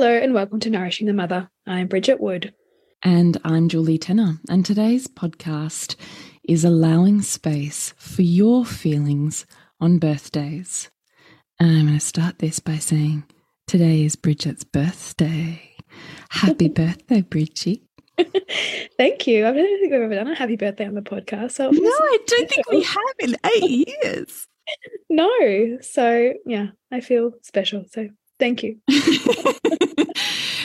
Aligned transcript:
Hello, 0.00 0.16
and 0.16 0.32
welcome 0.32 0.60
to 0.60 0.70
Nourishing 0.70 1.08
the 1.08 1.12
Mother. 1.12 1.50
I'm 1.66 1.88
Bridget 1.88 2.20
Wood. 2.20 2.54
And 3.02 3.36
I'm 3.44 3.68
Julie 3.68 3.98
Tenner. 3.98 4.38
And 4.48 4.64
today's 4.64 5.08
podcast 5.08 5.96
is 6.44 6.64
allowing 6.64 7.20
space 7.20 7.94
for 7.98 8.22
your 8.22 8.64
feelings 8.64 9.44
on 9.80 9.98
birthdays. 9.98 10.88
And 11.58 11.72
I'm 11.72 11.86
going 11.86 11.98
to 11.98 12.06
start 12.06 12.38
this 12.38 12.60
by 12.60 12.76
saying 12.76 13.24
today 13.66 14.04
is 14.04 14.14
Bridget's 14.14 14.62
birthday. 14.62 15.60
Happy 16.28 16.68
birthday, 16.68 17.22
Bridget. 17.22 17.80
Thank 18.96 19.26
you. 19.26 19.48
I 19.48 19.52
don't 19.52 19.80
think 19.80 19.90
we've 19.90 20.00
ever 20.00 20.14
done 20.14 20.28
a 20.28 20.36
happy 20.36 20.54
birthday 20.54 20.86
on 20.86 20.94
the 20.94 21.02
podcast. 21.02 21.50
So 21.50 21.70
no, 21.72 21.90
I 21.90 22.18
don't 22.24 22.48
think 22.48 22.70
we 22.70 22.84
have 22.84 23.14
in 23.18 23.36
eight 23.56 23.96
years. 24.04 24.46
no. 25.10 25.78
So, 25.80 26.34
yeah, 26.46 26.68
I 26.92 27.00
feel 27.00 27.32
special. 27.42 27.84
So, 27.90 28.08
thank 28.38 28.62
you. 28.62 28.78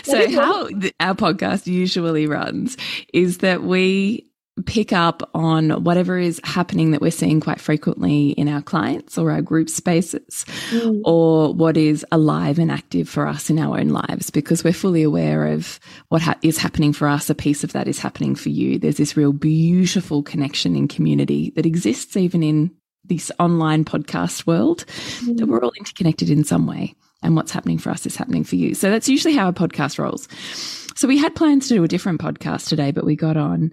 so 0.04 0.32
how 0.32 0.70
our 1.00 1.16
podcast 1.16 1.68
usually 1.68 2.28
runs 2.28 2.78
is 3.14 3.40
that 3.40 3.64
we 3.64 4.30
pick 4.66 4.94
up 4.94 5.28
on 5.34 5.72
whatever 5.84 6.18
is 6.18 6.40
happening 6.44 6.92
that 6.92 7.02
we're 7.02 7.10
seeing 7.10 7.40
quite 7.40 7.60
frequently 7.60 8.30
in 8.32 8.48
our 8.48 8.62
clients 8.62 9.18
or 9.18 9.32
our 9.32 9.42
group 9.42 9.68
spaces 9.68 10.46
mm. 10.70 11.02
or 11.06 11.52
what 11.54 11.76
is 11.76 12.06
alive 12.12 12.60
and 12.60 12.72
active 12.72 13.10
for 13.10 13.28
us 13.28 13.50
in 13.50 13.58
our 13.58 13.80
own 13.80 13.90
lives 13.90 14.30
because 14.30 14.64
we're 14.64 14.72
fully 14.72 15.02
aware 15.02 15.48
of 15.48 15.80
what 16.10 16.22
ha 16.22 16.36
is 16.44 16.60
happening 16.60 16.94
for 16.94 17.08
us 17.08 17.32
a 17.32 17.36
piece 17.36 17.64
of 17.64 17.74
that 17.74 17.88
is 17.88 17.98
happening 17.98 18.36
for 18.36 18.50
you 18.50 18.78
there's 18.78 18.98
this 18.98 19.18
real 19.18 19.34
beautiful 19.34 20.22
connection 20.22 20.76
in 20.76 20.88
community 20.88 21.52
that 21.56 21.66
exists 21.66 22.16
even 22.16 22.44
in 22.44 22.70
this 23.06 23.32
online 23.40 23.84
podcast 23.84 24.46
world 24.46 24.86
mm. 25.22 25.36
that 25.36 25.48
we're 25.48 25.64
all 25.64 25.74
interconnected 25.80 26.30
in 26.30 26.44
some 26.44 26.68
way 26.68 26.94
and 27.24 27.36
what's 27.36 27.52
happening 27.52 27.78
for 27.78 27.90
us 27.90 28.06
is 28.06 28.16
happening 28.16 28.44
for 28.44 28.56
you. 28.56 28.76
So 28.76 28.90
that's 28.90 29.10
usually 29.10 29.36
how 29.36 29.48
a 29.48 29.54
podcast 29.54 29.98
rolls. 29.98 30.28
So 30.96 31.08
we 31.08 31.18
had 31.18 31.36
plans 31.36 31.68
to 31.68 31.76
do 31.76 31.84
a 31.84 31.88
different 31.88 32.22
podcast 32.22 32.68
today, 32.68 32.92
but 32.92 33.06
we 33.06 33.16
got 33.16 33.38
on 33.38 33.72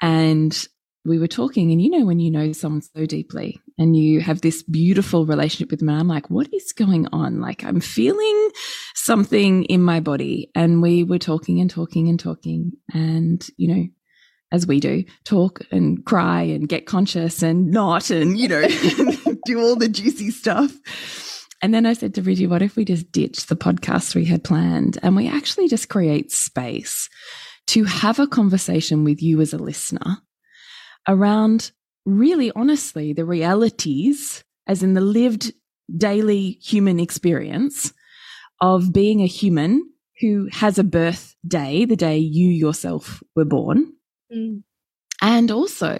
and 0.00 0.66
we 1.04 1.18
were 1.18 1.28
talking. 1.28 1.72
And 1.72 1.82
you 1.82 1.90
know, 1.90 2.04
when 2.04 2.20
you 2.20 2.30
know 2.30 2.52
someone 2.52 2.82
so 2.82 3.06
deeply 3.06 3.60
and 3.78 3.96
you 3.96 4.20
have 4.20 4.40
this 4.40 4.62
beautiful 4.62 5.26
relationship 5.26 5.70
with 5.70 5.80
them, 5.80 5.88
and 5.88 5.98
I'm 5.98 6.08
like, 6.08 6.30
what 6.30 6.48
is 6.52 6.72
going 6.72 7.08
on? 7.12 7.40
Like, 7.40 7.64
I'm 7.64 7.80
feeling 7.80 8.50
something 8.94 9.64
in 9.64 9.82
my 9.82 10.00
body. 10.00 10.50
And 10.54 10.82
we 10.82 11.04
were 11.04 11.18
talking 11.18 11.60
and 11.60 11.70
talking 11.70 12.08
and 12.08 12.20
talking. 12.20 12.72
And, 12.92 13.44
you 13.56 13.74
know, 13.74 13.84
as 14.52 14.66
we 14.66 14.80
do, 14.80 15.04
talk 15.24 15.60
and 15.70 16.04
cry 16.04 16.42
and 16.42 16.68
get 16.68 16.86
conscious 16.86 17.42
and 17.42 17.70
not, 17.70 18.10
and, 18.10 18.38
you 18.38 18.48
know, 18.48 18.62
do 19.46 19.60
all 19.60 19.76
the 19.76 19.88
juicy 19.88 20.30
stuff. 20.30 20.70
And 21.62 21.72
then 21.72 21.86
I 21.86 21.92
said 21.92 22.14
to 22.14 22.22
Bridgie, 22.22 22.48
what 22.48 22.60
if 22.60 22.74
we 22.74 22.84
just 22.84 23.12
ditch 23.12 23.46
the 23.46 23.54
podcast 23.54 24.16
we 24.16 24.24
had 24.24 24.42
planned 24.42 24.98
and 25.00 25.14
we 25.14 25.28
actually 25.28 25.68
just 25.68 25.88
create 25.88 26.32
space 26.32 27.08
to 27.68 27.84
have 27.84 28.18
a 28.18 28.26
conversation 28.26 29.04
with 29.04 29.22
you 29.22 29.40
as 29.40 29.52
a 29.52 29.58
listener 29.58 30.18
around 31.08 31.70
really 32.04 32.50
honestly 32.56 33.12
the 33.12 33.24
realities, 33.24 34.42
as 34.66 34.82
in 34.82 34.94
the 34.94 35.00
lived 35.00 35.52
daily 35.96 36.58
human 36.60 36.98
experience 36.98 37.92
of 38.60 38.92
being 38.92 39.22
a 39.22 39.26
human 39.26 39.88
who 40.20 40.48
has 40.50 40.78
a 40.78 40.84
birthday, 40.84 41.84
the 41.84 41.96
day 41.96 42.18
you 42.18 42.48
yourself 42.48 43.22
were 43.36 43.44
born. 43.44 43.92
Mm 44.34 44.62
and 45.22 45.52
also 45.52 45.96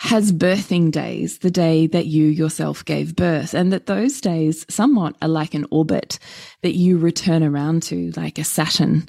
has 0.00 0.32
birthing 0.32 0.90
days, 0.90 1.38
the 1.38 1.52
day 1.52 1.86
that 1.86 2.06
you 2.06 2.26
yourself 2.26 2.84
gave 2.84 3.14
birth, 3.14 3.54
and 3.54 3.72
that 3.72 3.86
those 3.86 4.20
days 4.20 4.66
somewhat 4.68 5.14
are 5.22 5.28
like 5.28 5.54
an 5.54 5.66
orbit 5.70 6.18
that 6.62 6.74
you 6.74 6.98
return 6.98 7.44
around 7.44 7.84
to, 7.84 8.10
like 8.16 8.38
a 8.38 8.44
Saturn, 8.44 9.06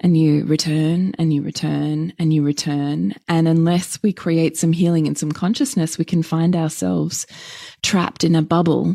and 0.00 0.16
you 0.16 0.44
return 0.44 1.14
and 1.18 1.32
you 1.32 1.40
return 1.40 2.12
and 2.18 2.34
you 2.34 2.42
return. 2.42 3.14
And 3.28 3.48
unless 3.48 3.98
we 4.02 4.12
create 4.12 4.58
some 4.58 4.72
healing 4.72 5.06
and 5.06 5.16
some 5.16 5.32
consciousness, 5.32 5.96
we 5.96 6.04
can 6.04 6.22
find 6.22 6.54
ourselves 6.54 7.26
trapped 7.82 8.24
in 8.24 8.36
a 8.36 8.42
bubble. 8.42 8.94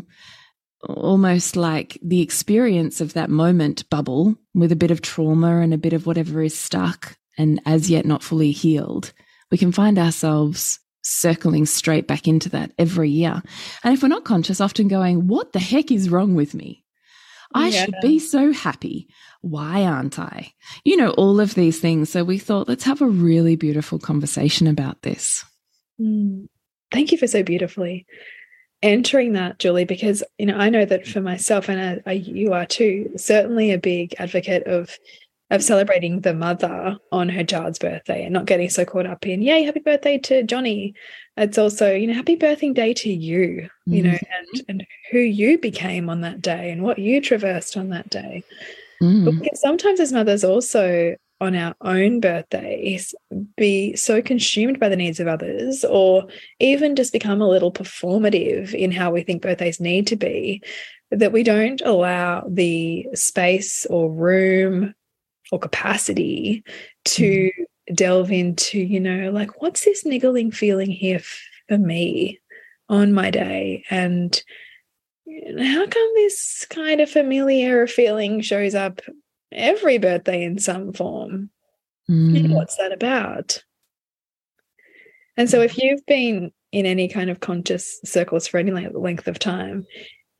Almost 0.88 1.56
like 1.56 1.98
the 2.02 2.20
experience 2.20 3.00
of 3.00 3.14
that 3.14 3.30
moment 3.30 3.90
bubble 3.90 4.36
with 4.54 4.70
a 4.70 4.76
bit 4.76 4.92
of 4.92 5.02
trauma 5.02 5.58
and 5.58 5.74
a 5.74 5.78
bit 5.78 5.92
of 5.92 6.06
whatever 6.06 6.40
is 6.40 6.56
stuck 6.56 7.16
and 7.36 7.60
as 7.66 7.90
yet 7.90 8.06
not 8.06 8.22
fully 8.22 8.52
healed 8.52 9.12
we 9.50 9.58
can 9.58 9.72
find 9.72 9.98
ourselves 9.98 10.78
circling 11.02 11.66
straight 11.66 12.06
back 12.06 12.26
into 12.26 12.48
that 12.50 12.72
every 12.78 13.10
year. 13.10 13.42
And 13.82 13.94
if 13.94 14.02
we're 14.02 14.08
not 14.08 14.24
conscious, 14.24 14.60
often 14.60 14.88
going, 14.88 15.26
What 15.26 15.52
the 15.52 15.58
heck 15.58 15.90
is 15.90 16.10
wrong 16.10 16.34
with 16.34 16.54
me? 16.54 16.84
I 17.54 17.68
yeah. 17.68 17.84
should 17.84 17.94
be 18.02 18.18
so 18.18 18.52
happy. 18.52 19.08
Why 19.40 19.84
aren't 19.84 20.18
I? 20.18 20.52
You 20.84 20.96
know, 20.96 21.10
all 21.10 21.40
of 21.40 21.54
these 21.54 21.78
things. 21.78 22.10
So 22.10 22.24
we 22.24 22.38
thought, 22.38 22.68
let's 22.68 22.84
have 22.84 23.00
a 23.00 23.06
really 23.06 23.54
beautiful 23.54 23.98
conversation 23.98 24.66
about 24.66 25.02
this. 25.02 25.44
Mm. 26.00 26.48
Thank 26.90 27.12
you 27.12 27.18
for 27.18 27.26
so 27.26 27.42
beautifully 27.42 28.06
entering 28.84 29.32
that, 29.32 29.58
Julie, 29.58 29.86
because, 29.86 30.22
you 30.38 30.46
know, 30.46 30.56
I 30.56 30.68
know 30.68 30.84
that 30.84 31.06
for 31.06 31.22
myself, 31.22 31.68
and 31.68 32.02
I, 32.06 32.10
I, 32.10 32.12
you 32.12 32.52
are 32.52 32.66
too, 32.66 33.10
certainly 33.16 33.72
a 33.72 33.78
big 33.78 34.14
advocate 34.18 34.64
of 34.66 34.96
of 35.54 35.62
celebrating 35.62 36.20
the 36.20 36.34
mother 36.34 36.98
on 37.12 37.28
her 37.28 37.44
child's 37.44 37.78
birthday 37.78 38.24
and 38.24 38.32
not 38.32 38.46
getting 38.46 38.68
so 38.68 38.84
caught 38.84 39.06
up 39.06 39.26
in, 39.26 39.40
yay, 39.40 39.62
happy 39.62 39.80
birthday 39.80 40.18
to 40.18 40.42
Johnny. 40.42 40.94
It's 41.36 41.58
also, 41.58 41.94
you 41.94 42.06
know, 42.06 42.14
happy 42.14 42.36
birthday 42.36 42.72
day 42.72 42.94
to 42.94 43.12
you, 43.12 43.68
you 43.86 44.02
mm. 44.02 44.06
know, 44.06 44.18
and 44.18 44.64
and 44.68 44.86
who 45.10 45.18
you 45.18 45.58
became 45.58 46.10
on 46.10 46.22
that 46.22 46.40
day 46.40 46.70
and 46.70 46.82
what 46.82 46.98
you 46.98 47.20
traversed 47.20 47.76
on 47.76 47.90
that 47.90 48.10
day. 48.10 48.42
Mm. 49.02 49.40
Because 49.40 49.60
sometimes 49.60 50.00
as 50.00 50.12
mothers 50.12 50.44
also 50.44 51.16
on 51.40 51.54
our 51.54 51.74
own 51.80 52.20
birthdays 52.20 53.14
be 53.56 53.96
so 53.96 54.22
consumed 54.22 54.78
by 54.78 54.88
the 54.88 54.96
needs 54.96 55.20
of 55.20 55.26
others 55.26 55.84
or 55.84 56.26
even 56.60 56.96
just 56.96 57.12
become 57.12 57.40
a 57.40 57.48
little 57.48 57.72
performative 57.72 58.72
in 58.72 58.92
how 58.92 59.10
we 59.10 59.22
think 59.22 59.42
birthdays 59.42 59.80
need 59.80 60.06
to 60.06 60.16
be 60.16 60.62
that 61.10 61.32
we 61.32 61.42
don't 61.42 61.82
allow 61.82 62.44
the 62.48 63.06
space 63.14 63.84
or 63.86 64.10
room 64.10 64.94
or 65.52 65.58
capacity 65.58 66.64
to 67.04 67.50
mm 67.50 67.64
delve 67.92 68.32
into, 68.32 68.78
you 68.78 69.00
know, 69.00 69.30
like 69.30 69.60
what's 69.60 69.84
this 69.84 70.06
niggling 70.06 70.50
feeling 70.50 70.90
here 70.90 71.20
for 71.68 71.78
me 71.78 72.40
on 72.88 73.12
my 73.12 73.30
day? 73.30 73.84
And 73.90 74.42
how 75.58 75.86
come 75.86 76.10
this 76.14 76.66
kind 76.70 77.00
of 77.00 77.10
familiar 77.10 77.86
feeling 77.86 78.40
shows 78.40 78.74
up 78.74 79.00
every 79.52 79.98
birthday 79.98 80.44
in 80.44 80.58
some 80.58 80.92
form? 80.92 81.50
Mm. 82.10 82.36
And 82.36 82.54
what's 82.54 82.76
that 82.76 82.92
about? 82.92 83.62
And 85.36 85.50
so 85.50 85.60
if 85.60 85.76
you've 85.78 86.04
been 86.06 86.52
in 86.72 86.86
any 86.86 87.08
kind 87.08 87.30
of 87.30 87.40
conscious 87.40 88.00
circles 88.04 88.46
for 88.46 88.58
any 88.58 88.70
length 88.70 89.26
of 89.26 89.38
time, 89.38 89.84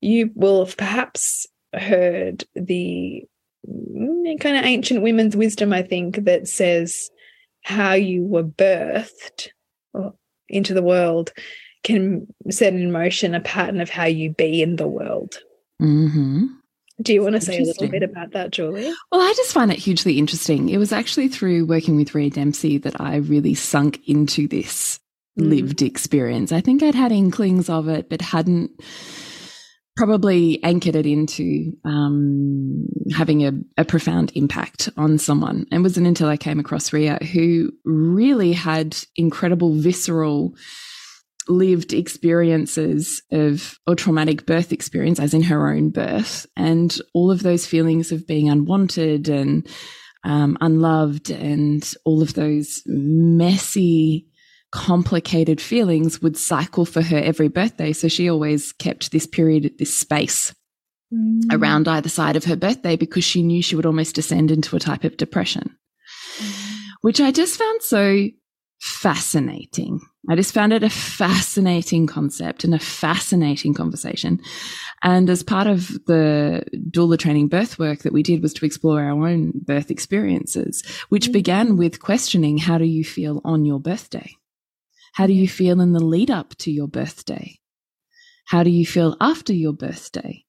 you 0.00 0.30
will 0.34 0.64
have 0.64 0.76
perhaps 0.76 1.46
heard 1.72 2.44
the 2.54 3.24
kind 4.40 4.56
of 4.56 4.64
ancient 4.64 5.02
women's 5.02 5.36
wisdom, 5.36 5.72
I 5.72 5.82
think, 5.82 6.24
that 6.24 6.48
says 6.48 7.10
how 7.62 7.94
you 7.94 8.24
were 8.24 8.44
birthed 8.44 9.48
into 10.48 10.74
the 10.74 10.82
world 10.82 11.32
can 11.82 12.26
set 12.50 12.74
in 12.74 12.92
motion 12.92 13.34
a 13.34 13.40
pattern 13.40 13.80
of 13.80 13.90
how 13.90 14.04
you 14.04 14.30
be 14.30 14.62
in 14.62 14.76
the 14.76 14.88
world. 14.88 15.38
Mm 15.80 16.10
-hmm. 16.10 16.48
Do 17.02 17.12
you 17.12 17.22
want 17.22 17.34
to 17.34 17.40
say 17.40 17.58
a 17.58 17.64
little 17.64 17.88
bit 17.88 18.02
about 18.02 18.32
that, 18.32 18.52
Julie? 18.52 18.92
Well, 19.10 19.20
I 19.20 19.34
just 19.36 19.52
find 19.52 19.72
it 19.72 19.78
hugely 19.78 20.16
interesting. 20.16 20.68
It 20.68 20.78
was 20.78 20.92
actually 20.92 21.28
through 21.28 21.66
working 21.66 21.96
with 21.96 22.14
Rhea 22.14 22.30
Dempsey 22.30 22.78
that 22.78 23.00
I 23.00 23.16
really 23.16 23.54
sunk 23.54 23.98
into 24.06 24.46
this 24.46 25.00
mm. 25.38 25.48
lived 25.48 25.82
experience. 25.82 26.52
I 26.52 26.60
think 26.60 26.82
I'd 26.82 26.94
had 26.94 27.10
inklings 27.12 27.68
of 27.68 27.88
it, 27.88 28.08
but 28.08 28.20
hadn't 28.20 28.70
probably 29.96 30.62
anchored 30.64 30.96
it 30.96 31.06
into 31.06 31.72
um, 31.84 32.86
having 33.12 33.46
a, 33.46 33.52
a, 33.76 33.84
profound 33.84 34.32
impact 34.34 34.88
on 34.96 35.18
someone. 35.18 35.66
And 35.70 35.82
wasn't 35.82 36.06
until 36.06 36.28
I 36.28 36.36
came 36.36 36.58
across 36.58 36.92
Rhea 36.92 37.18
who 37.32 37.70
really 37.84 38.52
had 38.52 38.96
incredible 39.16 39.74
visceral 39.74 40.54
lived 41.48 41.92
experiences 41.92 43.22
of 43.30 43.78
or 43.86 43.94
traumatic 43.94 44.46
birth 44.46 44.72
experience 44.72 45.20
as 45.20 45.34
in 45.34 45.42
her 45.42 45.68
own 45.68 45.90
birth 45.90 46.46
and 46.56 46.98
all 47.12 47.30
of 47.30 47.42
those 47.42 47.66
feelings 47.66 48.12
of 48.12 48.26
being 48.26 48.48
unwanted 48.48 49.28
and 49.28 49.68
um, 50.24 50.56
unloved 50.62 51.30
and 51.30 51.94
all 52.06 52.22
of 52.22 52.32
those 52.32 52.82
messy 52.86 54.26
complicated 54.74 55.60
feelings 55.60 56.20
would 56.20 56.36
cycle 56.36 56.84
for 56.84 57.00
her 57.00 57.18
every 57.18 57.46
birthday 57.46 57.92
so 57.92 58.08
she 58.08 58.28
always 58.28 58.72
kept 58.72 59.12
this 59.12 59.24
period 59.24 59.72
this 59.78 59.96
space 59.96 60.52
mm. 61.12 61.40
around 61.52 61.86
either 61.86 62.08
side 62.08 62.34
of 62.34 62.44
her 62.44 62.56
birthday 62.56 62.96
because 62.96 63.22
she 63.22 63.40
knew 63.40 63.62
she 63.62 63.76
would 63.76 63.86
almost 63.86 64.16
descend 64.16 64.50
into 64.50 64.74
a 64.74 64.80
type 64.80 65.04
of 65.04 65.16
depression 65.16 65.76
mm. 66.38 66.88
which 67.02 67.20
i 67.20 67.30
just 67.30 67.56
found 67.56 67.82
so 67.82 68.26
fascinating 68.80 70.00
I 70.28 70.36
just 70.36 70.54
found 70.54 70.72
it 70.72 70.82
a 70.82 70.88
fascinating 70.88 72.06
concept 72.06 72.64
and 72.64 72.74
a 72.74 72.78
fascinating 72.78 73.74
conversation. 73.74 74.40
And 75.02 75.28
as 75.28 75.42
part 75.42 75.66
of 75.66 75.88
the 76.06 76.64
doula 76.90 77.18
training 77.18 77.48
birth 77.48 77.78
work 77.78 78.00
that 78.00 78.14
we 78.14 78.22
did 78.22 78.42
was 78.42 78.54
to 78.54 78.64
explore 78.64 79.02
our 79.02 79.28
own 79.28 79.52
birth 79.54 79.90
experiences, 79.90 80.82
which 81.10 81.24
mm-hmm. 81.24 81.32
began 81.32 81.76
with 81.76 82.00
questioning 82.00 82.56
how 82.56 82.78
do 82.78 82.86
you 82.86 83.04
feel 83.04 83.42
on 83.44 83.66
your 83.66 83.78
birthday? 83.78 84.34
How 85.14 85.26
do 85.26 85.32
you 85.32 85.48
feel 85.48 85.80
in 85.80 85.92
the 85.92 86.04
lead 86.04 86.30
up 86.30 86.54
to 86.56 86.70
your 86.70 86.88
birthday? 86.88 87.58
How 88.46 88.62
do 88.62 88.70
you 88.70 88.86
feel 88.86 89.16
after 89.20 89.52
your 89.52 89.72
birthday? 89.72 90.44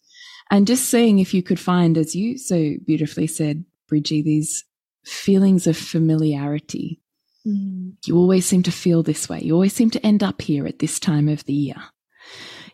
And 0.51 0.67
just 0.67 0.89
seeing 0.89 1.19
if 1.19 1.33
you 1.33 1.41
could 1.41 1.59
find, 1.59 1.97
as 1.97 2.15
you 2.15 2.37
so 2.37 2.75
beautifully 2.85 3.27
said, 3.27 3.65
Bridgie, 3.87 4.21
these 4.21 4.63
feelings 5.03 5.65
of 5.65 5.77
familiarity 5.77 6.99
Mm. 7.45 7.93
You 8.05 8.17
always 8.17 8.45
seem 8.45 8.63
to 8.63 8.71
feel 8.71 9.03
this 9.03 9.29
way. 9.29 9.39
You 9.41 9.53
always 9.53 9.73
seem 9.73 9.89
to 9.91 10.05
end 10.05 10.23
up 10.23 10.41
here 10.41 10.65
at 10.67 10.79
this 10.79 10.99
time 10.99 11.29
of 11.29 11.43
the 11.45 11.53
year. 11.53 11.75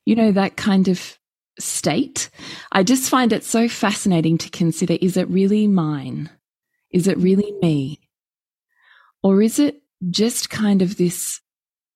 You 0.06 0.16
know, 0.16 0.32
that 0.32 0.56
kind 0.56 0.88
of 0.88 1.18
state. 1.60 2.30
I 2.72 2.84
just 2.84 3.10
find 3.10 3.34
it 3.34 3.44
so 3.44 3.68
fascinating 3.68 4.38
to 4.40 4.50
consider 4.50 4.98
is 5.02 5.18
it 5.18 5.30
really 5.30 5.68
mine? 5.68 6.30
Is 6.92 7.08
it 7.08 7.18
really 7.18 7.54
me? 7.62 8.00
Or 9.24 9.42
is 9.42 9.60
it 9.60 9.82
just 10.10 10.50
kind 10.50 10.82
of 10.82 10.98
this 10.98 11.42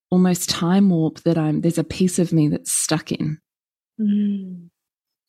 almost 0.10 0.50
time 0.50 0.90
warp 0.90 1.20
that 1.22 1.38
I'm, 1.38 1.62
there's 1.62 1.78
a 1.78 1.84
piece 1.84 2.20
of 2.20 2.34
me 2.34 2.48
that's 2.48 2.72
stuck 2.72 3.12
in? 3.12 3.40
Mm. 4.00 4.70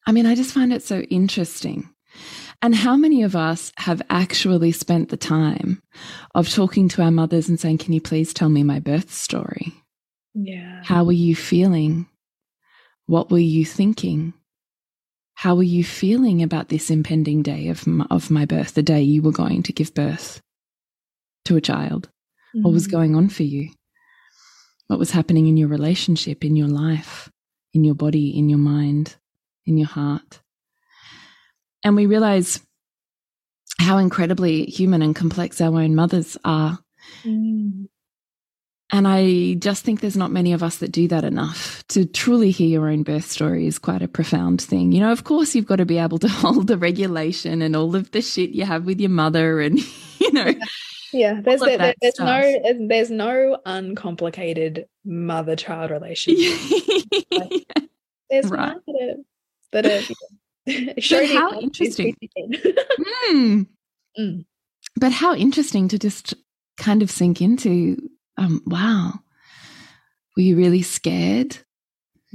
I 0.06 0.12
mean, 0.12 0.26
I 0.26 0.34
just 0.34 0.54
find 0.54 0.72
it 0.72 0.82
so 0.82 1.00
interesting. 1.00 1.88
And 2.62 2.74
how 2.74 2.96
many 2.96 3.22
of 3.22 3.36
us 3.36 3.72
have 3.76 4.00
actually 4.08 4.72
spent 4.72 5.10
the 5.10 5.16
time 5.16 5.82
of 6.34 6.48
talking 6.48 6.88
to 6.90 7.02
our 7.02 7.10
mothers 7.10 7.48
and 7.48 7.60
saying, 7.60 7.78
Can 7.78 7.92
you 7.92 8.00
please 8.00 8.32
tell 8.32 8.48
me 8.48 8.62
my 8.62 8.80
birth 8.80 9.12
story? 9.12 9.74
Yeah. 10.34 10.82
How 10.84 11.04
were 11.04 11.12
you 11.12 11.36
feeling? 11.36 12.06
What 13.06 13.30
were 13.30 13.38
you 13.38 13.64
thinking? 13.64 14.32
How 15.34 15.54
were 15.54 15.62
you 15.62 15.84
feeling 15.84 16.42
about 16.42 16.70
this 16.70 16.90
impending 16.90 17.42
day 17.42 17.68
of 17.68 17.86
my, 17.86 18.06
of 18.10 18.30
my 18.30 18.46
birth, 18.46 18.74
the 18.74 18.82
day 18.82 19.02
you 19.02 19.20
were 19.20 19.32
going 19.32 19.62
to 19.64 19.72
give 19.72 19.94
birth 19.94 20.40
to 21.44 21.56
a 21.56 21.60
child? 21.60 22.08
Mm. 22.56 22.62
What 22.62 22.72
was 22.72 22.84
mm-hmm. 22.84 22.96
going 22.96 23.16
on 23.16 23.28
for 23.28 23.42
you? 23.42 23.70
What 24.88 24.98
was 24.98 25.10
happening 25.10 25.46
in 25.46 25.56
your 25.56 25.68
relationship, 25.68 26.44
in 26.44 26.56
your 26.56 26.68
life, 26.68 27.30
in 27.74 27.84
your 27.84 27.94
body, 27.94 28.36
in 28.36 28.48
your 28.48 28.58
mind, 28.58 29.16
in 29.64 29.76
your 29.76 29.88
heart? 29.88 30.40
And 31.84 31.96
we 31.96 32.06
realize 32.06 32.60
how 33.78 33.98
incredibly 33.98 34.64
human 34.64 35.02
and 35.02 35.14
complex 35.14 35.60
our 35.60 35.80
own 35.80 35.94
mothers 35.94 36.36
are. 36.44 36.78
Mm. 37.24 37.88
And 38.92 39.08
I 39.08 39.54
just 39.54 39.84
think 39.84 40.00
there's 40.00 40.16
not 40.16 40.30
many 40.30 40.52
of 40.52 40.62
us 40.62 40.78
that 40.78 40.92
do 40.92 41.08
that 41.08 41.24
enough. 41.24 41.84
To 41.88 42.04
truly 42.04 42.52
hear 42.52 42.68
your 42.68 42.88
own 42.88 43.02
birth 43.02 43.28
story 43.28 43.66
is 43.66 43.78
quite 43.78 44.02
a 44.02 44.08
profound 44.08 44.62
thing. 44.62 44.92
You 44.92 45.00
know, 45.00 45.10
of 45.10 45.24
course, 45.24 45.54
you've 45.54 45.66
got 45.66 45.76
to 45.76 45.84
be 45.84 45.98
able 45.98 46.18
to 46.18 46.28
hold 46.42 46.68
the 46.68 46.78
regulation 46.78 47.62
and 47.62 47.74
all 47.74 47.96
of 47.96 48.12
the 48.12 48.22
shit 48.22 48.50
you 48.50 48.64
have 48.64 48.84
with 48.84 49.00
your 49.00 49.10
mother, 49.10 49.60
and 49.60 49.80
you 50.18 50.32
know. 50.32 50.54
Yeah, 51.16 51.40
there's 51.42 51.60
there, 51.60 51.78
there, 51.78 51.94
there's 52.00 52.14
stuff. 52.14 52.26
no 52.26 52.86
there's 52.88 53.10
no 53.10 53.58
uncomplicated 53.64 54.86
mother 55.04 55.56
child 55.56 55.90
relationship. 55.90 56.58
there's 58.30 58.48
right. 58.48 58.76
none 58.86 59.16
that 59.72 59.86
are, 59.86 60.02
that 60.06 60.08
are 60.08 60.14
but 61.10 61.26
how 61.26 61.58
interesting. 61.60 62.16
mm. 63.30 63.66
Mm. 64.18 64.44
But 64.98 65.12
how 65.12 65.34
interesting 65.34 65.88
to 65.88 65.98
just 65.98 66.34
kind 66.76 67.02
of 67.02 67.10
sink 67.10 67.40
into 67.40 68.10
um, 68.36 68.62
wow, 68.66 69.12
were 70.36 70.42
you 70.42 70.56
really 70.56 70.82
scared? 70.82 71.58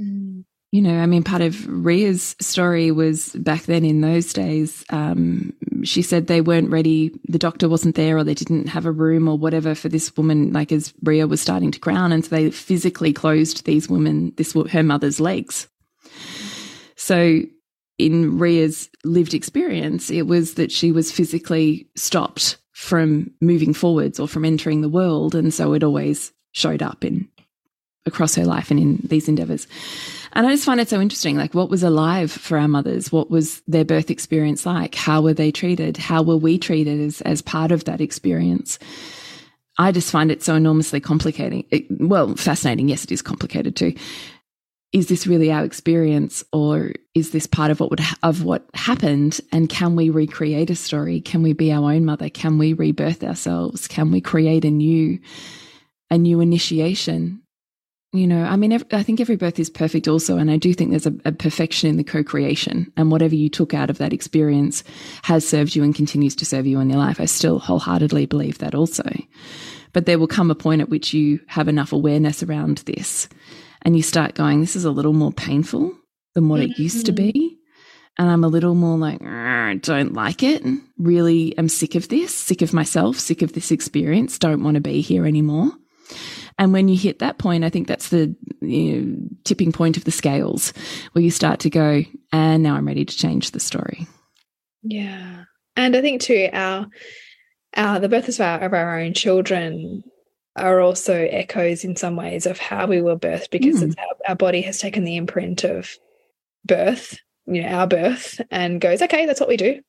Mm. 0.00 0.44
You 0.72 0.80
know, 0.80 0.98
I 0.98 1.04
mean, 1.04 1.22
part 1.22 1.42
of 1.42 1.66
Rhea's 1.66 2.34
story 2.40 2.90
was 2.90 3.28
back 3.34 3.64
then 3.64 3.84
in 3.84 4.00
those 4.00 4.32
days, 4.32 4.86
um, 4.88 5.52
she 5.84 6.00
said 6.00 6.26
they 6.26 6.40
weren't 6.40 6.70
ready, 6.70 7.12
the 7.28 7.38
doctor 7.38 7.68
wasn't 7.68 7.94
there, 7.94 8.16
or 8.16 8.24
they 8.24 8.32
didn't 8.32 8.68
have 8.68 8.86
a 8.86 8.90
room 8.90 9.28
or 9.28 9.36
whatever 9.36 9.74
for 9.74 9.90
this 9.90 10.16
woman, 10.16 10.50
like 10.54 10.72
as 10.72 10.94
Rhea 11.02 11.26
was 11.26 11.42
starting 11.42 11.72
to 11.72 11.78
crown. 11.78 12.10
And 12.10 12.24
so 12.24 12.30
they 12.30 12.50
physically 12.50 13.12
closed 13.12 13.66
these 13.66 13.90
women, 13.90 14.32
this 14.38 14.54
her 14.70 14.82
mother's 14.82 15.20
legs. 15.20 15.68
So 16.96 17.42
in 17.98 18.38
Rhea's 18.38 18.88
lived 19.04 19.34
experience, 19.34 20.10
it 20.10 20.26
was 20.26 20.54
that 20.54 20.72
she 20.72 20.90
was 20.90 21.12
physically 21.12 21.90
stopped 21.96 22.56
from 22.72 23.30
moving 23.42 23.74
forwards 23.74 24.18
or 24.18 24.26
from 24.26 24.46
entering 24.46 24.80
the 24.80 24.88
world. 24.88 25.34
And 25.34 25.52
so 25.52 25.74
it 25.74 25.84
always 25.84 26.32
showed 26.52 26.82
up 26.82 27.04
in 27.04 27.28
across 28.06 28.34
her 28.34 28.44
life 28.44 28.70
and 28.70 28.80
in 28.80 29.00
these 29.04 29.28
endeavors. 29.28 29.66
And 30.34 30.46
I 30.46 30.50
just 30.50 30.64
find 30.64 30.80
it 30.80 30.88
so 30.88 31.00
interesting. 31.00 31.36
Like, 31.36 31.54
what 31.54 31.68
was 31.68 31.82
alive 31.82 32.32
for 32.32 32.56
our 32.56 32.68
mothers? 32.68 33.12
What 33.12 33.30
was 33.30 33.62
their 33.66 33.84
birth 33.84 34.10
experience 34.10 34.64
like? 34.64 34.94
How 34.94 35.20
were 35.20 35.34
they 35.34 35.52
treated? 35.52 35.96
How 35.96 36.22
were 36.22 36.36
we 36.36 36.58
treated 36.58 37.00
as, 37.00 37.20
as 37.22 37.42
part 37.42 37.70
of 37.70 37.84
that 37.84 38.00
experience? 38.00 38.78
I 39.78 39.92
just 39.92 40.10
find 40.10 40.30
it 40.30 40.42
so 40.42 40.54
enormously 40.54 41.00
complicating. 41.00 41.64
It, 41.70 41.86
well, 41.90 42.34
fascinating. 42.36 42.88
Yes, 42.88 43.04
it 43.04 43.12
is 43.12 43.22
complicated 43.22 43.76
too 43.76 43.94
is 44.92 45.06
this 45.06 45.26
really 45.26 45.50
our 45.50 45.64
experience 45.64 46.44
or 46.52 46.92
is 47.14 47.30
this 47.30 47.46
part 47.46 47.70
of 47.70 47.80
what 47.80 47.90
would 47.90 48.00
of 48.22 48.44
what 48.44 48.68
happened 48.74 49.40
and 49.50 49.68
can 49.68 49.96
we 49.96 50.10
recreate 50.10 50.70
a 50.70 50.74
story 50.74 51.20
can 51.20 51.42
we 51.42 51.52
be 51.52 51.72
our 51.72 51.92
own 51.92 52.04
mother 52.04 52.28
can 52.28 52.58
we 52.58 52.72
rebirth 52.74 53.24
ourselves 53.24 53.88
can 53.88 54.10
we 54.10 54.20
create 54.20 54.64
a 54.64 54.70
new 54.70 55.18
a 56.10 56.18
new 56.18 56.40
initiation 56.40 57.41
you 58.12 58.26
know 58.26 58.44
i 58.44 58.56
mean 58.56 58.72
i 58.92 59.02
think 59.02 59.20
every 59.20 59.36
birth 59.36 59.58
is 59.58 59.70
perfect 59.70 60.06
also 60.06 60.36
and 60.36 60.50
i 60.50 60.56
do 60.56 60.72
think 60.74 60.90
there's 60.90 61.06
a, 61.06 61.14
a 61.24 61.32
perfection 61.32 61.88
in 61.88 61.96
the 61.96 62.04
co-creation 62.04 62.92
and 62.96 63.10
whatever 63.10 63.34
you 63.34 63.48
took 63.48 63.74
out 63.74 63.90
of 63.90 63.98
that 63.98 64.12
experience 64.12 64.84
has 65.22 65.46
served 65.46 65.74
you 65.74 65.82
and 65.82 65.94
continues 65.94 66.36
to 66.36 66.44
serve 66.44 66.66
you 66.66 66.78
in 66.78 66.90
your 66.90 66.98
life 66.98 67.20
i 67.20 67.24
still 67.24 67.58
wholeheartedly 67.58 68.26
believe 68.26 68.58
that 68.58 68.74
also 68.74 69.04
but 69.92 70.06
there 70.06 70.18
will 70.18 70.26
come 70.26 70.50
a 70.50 70.54
point 70.54 70.80
at 70.80 70.88
which 70.88 71.12
you 71.12 71.40
have 71.46 71.68
enough 71.68 71.92
awareness 71.92 72.42
around 72.42 72.78
this 72.78 73.28
and 73.82 73.96
you 73.96 74.02
start 74.02 74.34
going, 74.34 74.60
this 74.60 74.76
is 74.76 74.84
a 74.84 74.90
little 74.90 75.12
more 75.12 75.32
painful 75.32 75.92
than 76.34 76.48
what 76.48 76.60
it 76.60 76.78
used 76.78 77.06
to 77.06 77.12
be. 77.12 77.32
Mm-hmm. 77.32 77.56
And 78.18 78.30
I'm 78.30 78.44
a 78.44 78.48
little 78.48 78.74
more 78.74 78.98
like, 78.98 79.20
don't 79.82 80.12
like 80.12 80.42
it. 80.42 80.62
And 80.62 80.82
really 80.98 81.56
am 81.58 81.68
sick 81.68 81.94
of 81.94 82.08
this, 82.08 82.34
sick 82.34 82.62
of 82.62 82.72
myself, 82.72 83.18
sick 83.18 83.42
of 83.42 83.54
this 83.54 83.70
experience, 83.70 84.38
don't 84.38 84.62
want 84.62 84.76
to 84.76 84.80
be 84.80 85.00
here 85.00 85.26
anymore. 85.26 85.72
And 86.58 86.72
when 86.72 86.88
you 86.88 86.96
hit 86.96 87.18
that 87.18 87.38
point, 87.38 87.64
I 87.64 87.70
think 87.70 87.88
that's 87.88 88.08
the 88.08 88.34
you 88.60 89.00
know, 89.00 89.28
tipping 89.44 89.72
point 89.72 89.96
of 89.96 90.04
the 90.04 90.10
scales 90.10 90.72
where 91.12 91.22
you 91.22 91.30
start 91.30 91.60
to 91.60 91.70
go, 91.70 92.02
and 92.32 92.62
now 92.62 92.74
I'm 92.74 92.86
ready 92.86 93.04
to 93.04 93.16
change 93.16 93.50
the 93.50 93.60
story. 93.60 94.06
Yeah. 94.82 95.44
And 95.76 95.96
I 95.96 96.00
think 96.00 96.20
too, 96.20 96.48
our, 96.52 96.86
our 97.76 98.00
the 98.00 98.08
births 98.08 98.38
of 98.38 98.40
our, 98.40 98.60
of 98.60 98.72
our 98.74 98.98
own 98.98 99.14
children 99.14 100.04
are 100.56 100.80
also 100.80 101.14
echoes 101.14 101.84
in 101.84 101.96
some 101.96 102.16
ways 102.16 102.44
of 102.46 102.58
how 102.58 102.86
we 102.86 103.00
were 103.00 103.16
birthed 103.16 103.50
because 103.50 103.82
mm. 103.82 103.94
our, 103.98 104.30
our 104.30 104.34
body 104.34 104.60
has 104.62 104.78
taken 104.78 105.04
the 105.04 105.16
imprint 105.16 105.64
of 105.64 105.96
birth, 106.64 107.18
you 107.46 107.62
know, 107.62 107.68
our 107.68 107.86
birth, 107.86 108.40
and 108.50 108.80
goes, 108.80 109.00
okay, 109.02 109.26
that's 109.26 109.40
what 109.40 109.48
we 109.48 109.56
do, 109.56 109.80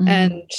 mm. 0.00 0.08
and 0.08 0.50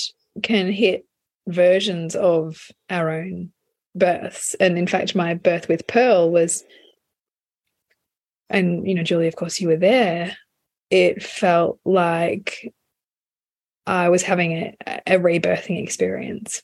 can 0.41 0.71
hit 0.71 1.05
versions 1.47 2.15
of 2.15 2.69
our 2.89 3.09
own 3.09 3.51
births. 3.95 4.55
And 4.59 4.77
in 4.77 4.87
fact, 4.87 5.15
my 5.15 5.33
birth 5.33 5.67
with 5.67 5.87
Pearl 5.87 6.29
was, 6.29 6.63
and 8.49 8.87
you 8.87 8.95
know, 8.95 9.03
Julie, 9.03 9.27
of 9.27 9.35
course, 9.35 9.59
you 9.59 9.67
were 9.67 9.77
there. 9.77 10.37
It 10.89 11.23
felt 11.23 11.79
like 11.85 12.73
I 13.85 14.09
was 14.09 14.21
having 14.21 14.53
a, 14.53 14.75
a 15.07 15.19
rebirthing 15.19 15.81
experience 15.81 16.61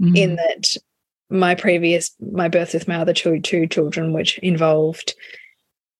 mm. 0.00 0.16
in 0.16 0.36
that 0.36 0.76
my 1.30 1.54
previous 1.54 2.14
my 2.20 2.48
birth 2.48 2.74
with 2.74 2.88
my 2.88 2.96
other 2.96 3.12
two 3.12 3.40
two 3.40 3.66
children, 3.66 4.12
which 4.12 4.38
involved 4.38 5.14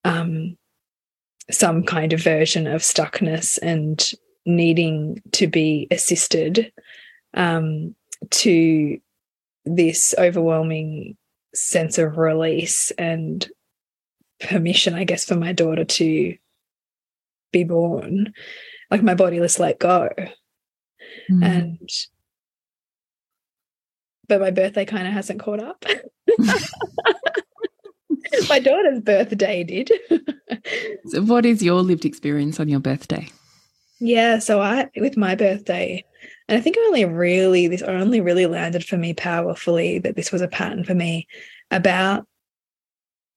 um, 0.04 0.56
some 1.50 1.82
kind 1.82 2.12
of 2.12 2.22
version 2.22 2.66
of 2.66 2.82
stuckness 2.82 3.58
and 3.62 4.12
needing 4.46 5.22
to 5.32 5.46
be 5.46 5.88
assisted 5.90 6.72
um, 7.34 7.94
to 8.30 8.98
this 9.64 10.14
overwhelming 10.18 11.16
sense 11.54 11.98
of 11.98 12.18
release 12.18 12.90
and 12.92 13.48
permission, 14.40 14.94
I 14.94 15.04
guess, 15.04 15.24
for 15.24 15.36
my 15.36 15.52
daughter 15.52 15.84
to 15.84 16.36
be 17.52 17.64
born. 17.64 18.32
Like 18.90 19.02
my 19.02 19.14
body 19.14 19.38
just 19.38 19.60
let 19.60 19.78
go. 19.78 20.10
Mm. 21.30 21.44
And 21.44 21.90
but 24.28 24.40
my 24.40 24.50
birthday 24.50 24.84
kind 24.84 25.06
of 25.06 25.12
hasn't 25.12 25.40
caught 25.40 25.60
up. 25.60 25.84
my 28.48 28.58
daughter's 28.58 29.00
birthday 29.00 29.64
did. 29.64 29.90
so 31.06 31.22
what 31.22 31.44
is 31.46 31.62
your 31.62 31.82
lived 31.82 32.04
experience 32.04 32.58
on 32.58 32.68
your 32.68 32.80
birthday? 32.80 33.28
Yeah, 34.00 34.38
so 34.38 34.60
I 34.60 34.90
with 34.96 35.16
my 35.16 35.34
birthday, 35.34 36.04
and 36.48 36.58
I 36.58 36.60
think 36.60 36.76
I 36.78 36.82
only 36.82 37.04
really 37.04 37.68
this 37.68 37.82
only 37.82 38.20
really 38.20 38.46
landed 38.46 38.84
for 38.84 38.96
me 38.96 39.14
powerfully 39.14 39.98
that 40.00 40.16
this 40.16 40.32
was 40.32 40.42
a 40.42 40.48
pattern 40.48 40.84
for 40.84 40.94
me 40.94 41.26
about 41.70 42.26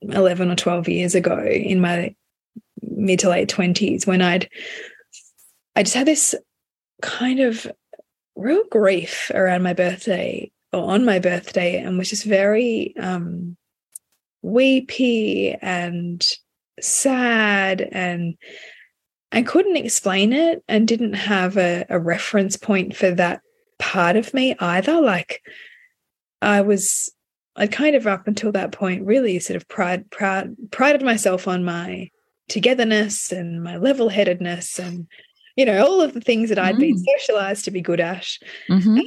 11 0.02 0.52
or 0.52 0.56
12 0.56 0.90
years 0.90 1.16
ago 1.16 1.40
in 1.40 1.80
my 1.80 2.16
mid 2.82 3.20
to 3.20 3.30
late 3.30 3.50
20s 3.50 4.06
when 4.06 4.22
I'd 4.22 4.50
I 5.76 5.84
just 5.84 5.96
had 5.96 6.08
this 6.08 6.36
kind 7.02 7.40
of 7.40 7.68
real 8.36 8.64
grief 8.70 9.32
around 9.34 9.64
my 9.64 9.74
birthday 9.74 10.52
or 10.74 10.92
on 10.92 11.06
my 11.06 11.20
birthday 11.20 11.78
and 11.78 11.98
was 11.98 12.10
just 12.10 12.24
very 12.24 12.96
um 13.00 13.58
weepy 14.42 15.56
and 15.62 16.26
sad 16.80 17.82
and 17.82 18.38
I 19.32 19.42
couldn't 19.42 19.78
explain 19.78 20.34
it 20.34 20.64
and 20.68 20.88
didn't 20.88 21.14
have 21.14 21.58
a, 21.58 21.86
a 21.90 22.00
reference 22.00 22.56
point 22.58 22.96
for 22.96 23.12
that 23.12 23.42
part 23.78 24.16
of 24.16 24.34
me 24.34 24.56
either. 24.60 25.02
Like 25.02 25.42
I 26.42 26.62
was 26.62 27.12
I'd 27.56 27.72
kind 27.72 27.96
of 27.96 28.08
up 28.08 28.28
until 28.28 28.52
that 28.52 28.72
point 28.72 29.06
really 29.06 29.40
sort 29.40 29.58
of 29.58 29.68
pride 29.68 30.10
proud 30.12 30.56
prided 30.72 31.02
myself 31.02 31.48
on 31.48 31.66
my 31.66 32.10
togetherness 32.48 33.32
and 33.32 33.64
my 33.64 33.78
level-headedness 33.78 34.80
and 34.80 35.08
you 35.58 35.66
know 35.66 35.86
all 35.86 36.02
of 36.02 36.14
the 36.14 36.22
things 36.22 36.50
that 36.50 36.60
I'd 36.60 36.76
mm. 36.76 36.80
been 36.80 36.98
socialized 36.98 37.66
to 37.66 37.72
be 37.72 37.82
good 37.82 38.00
at. 38.00 38.28
Mm 38.70 38.80
-hmm. 38.80 39.02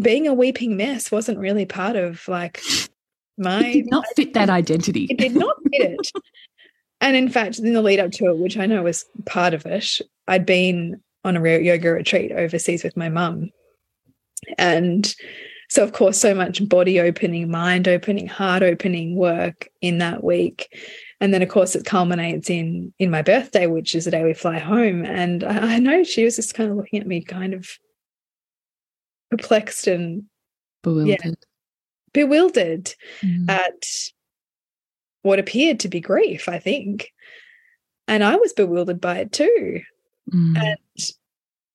being 0.00 0.28
a 0.28 0.34
weeping 0.34 0.76
mess 0.76 1.12
wasn't 1.12 1.38
really 1.38 1.66
part 1.66 1.96
of 1.96 2.28
like 2.28 2.60
my 3.36 3.60
it 3.60 3.72
did 3.72 3.90
not 3.90 4.04
fit 4.16 4.32
that 4.34 4.48
identity. 4.60 5.06
It 5.10 5.18
did 5.18 5.34
not 5.34 5.56
fit 5.62 5.90
it. 5.90 6.10
And 7.04 7.16
in 7.16 7.28
fact, 7.28 7.58
in 7.58 7.74
the 7.74 7.82
lead 7.82 8.00
up 8.00 8.12
to 8.12 8.30
it, 8.30 8.38
which 8.38 8.56
I 8.56 8.64
know 8.64 8.82
was 8.82 9.04
part 9.26 9.52
of 9.52 9.66
it, 9.66 10.00
I'd 10.26 10.46
been 10.46 11.02
on 11.22 11.36
a 11.36 11.58
yoga 11.58 11.92
retreat 11.92 12.32
overseas 12.32 12.82
with 12.82 12.96
my 12.96 13.10
mum. 13.10 13.50
And 14.56 15.14
so, 15.68 15.82
of 15.82 15.92
course, 15.92 16.18
so 16.18 16.34
much 16.34 16.66
body 16.66 17.00
opening, 17.00 17.50
mind 17.50 17.88
opening, 17.88 18.26
heart 18.26 18.62
opening 18.62 19.16
work 19.16 19.68
in 19.82 19.98
that 19.98 20.24
week. 20.24 20.74
And 21.20 21.34
then, 21.34 21.42
of 21.42 21.50
course, 21.50 21.76
it 21.76 21.84
culminates 21.84 22.48
in 22.48 22.94
in 22.98 23.10
my 23.10 23.20
birthday, 23.20 23.66
which 23.66 23.94
is 23.94 24.06
the 24.06 24.10
day 24.10 24.24
we 24.24 24.32
fly 24.32 24.58
home. 24.58 25.04
And 25.04 25.44
I, 25.44 25.74
I 25.74 25.78
know 25.80 26.04
she 26.04 26.24
was 26.24 26.36
just 26.36 26.54
kind 26.54 26.70
of 26.70 26.76
looking 26.78 27.00
at 27.00 27.06
me, 27.06 27.22
kind 27.22 27.52
of 27.52 27.68
perplexed 29.30 29.88
and 29.88 30.22
bewildered, 30.82 31.20
yeah, 31.22 31.32
bewildered 32.14 32.94
mm. 33.20 33.50
at 33.50 33.84
what 35.24 35.38
appeared 35.38 35.80
to 35.80 35.88
be 35.88 36.00
grief, 36.00 36.50
I 36.50 36.58
think. 36.58 37.10
And 38.06 38.22
I 38.22 38.36
was 38.36 38.52
bewildered 38.52 39.00
by 39.00 39.18
it 39.18 39.32
too. 39.32 39.80
Mm. 40.32 40.58
And, 40.58 41.10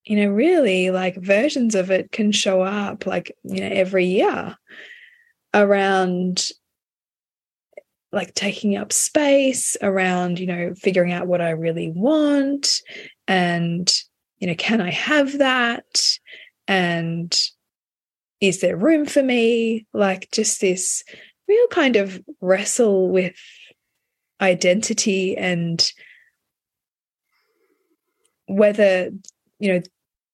you 0.06 0.18
know, 0.18 0.30
really 0.30 0.92
like 0.92 1.16
versions 1.16 1.74
of 1.74 1.90
it 1.90 2.12
can 2.12 2.32
show 2.32 2.62
up 2.62 3.08
like, 3.08 3.36
you 3.44 3.60
know, 3.60 3.70
every 3.72 4.06
year 4.06 4.56
around 5.52 6.50
like 8.12 8.36
taking 8.36 8.78
up 8.78 8.94
space, 8.94 9.76
around, 9.82 10.40
you 10.40 10.46
know, 10.46 10.76
figuring 10.76 11.12
out 11.12 11.26
what 11.26 11.42
I 11.42 11.50
really 11.50 11.90
want 11.90 12.82
and, 13.28 13.92
you 14.38 14.48
know, 14.48 14.56
can 14.56 14.80
I 14.80 14.92
have 14.92 15.40
that? 15.40 16.04
And 16.68 17.36
is 18.42 18.62
there 18.62 18.78
room 18.78 19.08
for 19.08 19.24
me? 19.24 19.88
Like 19.92 20.30
just 20.32 20.62
this 20.62 21.04
real 21.50 21.68
kind 21.68 21.96
of 21.96 22.22
wrestle 22.40 23.10
with 23.10 23.36
identity 24.40 25.36
and 25.36 25.92
whether 28.48 29.10
you 29.60 29.74
know 29.74 29.82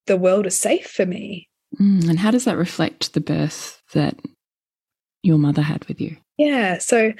the 0.06 0.16
world 0.16 0.46
is 0.46 0.58
safe 0.58 0.86
for 0.86 1.04
me. 1.04 1.48
Mm, 1.80 2.08
and 2.08 2.18
how 2.18 2.30
does 2.30 2.44
that 2.44 2.56
reflect 2.56 3.12
the 3.12 3.20
birth 3.20 3.82
that 3.92 4.16
your 5.22 5.38
mother 5.38 5.62
had 5.62 5.84
with 5.86 6.00
you? 6.00 6.16
Yeah 6.36 6.78
so 6.78 7.12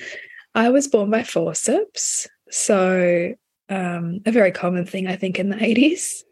i 0.55 0.69
was 0.69 0.89
born 0.89 1.11
by 1.11 1.23
forceps 1.23 2.27
so 2.51 3.35
um, 3.69 4.21
a 4.25 4.31
very 4.31 4.53
common 4.53 4.87
thing 4.87 5.07
i 5.07 5.17
think 5.17 5.39
in 5.39 5.49
the 5.49 5.57
80s 5.57 6.23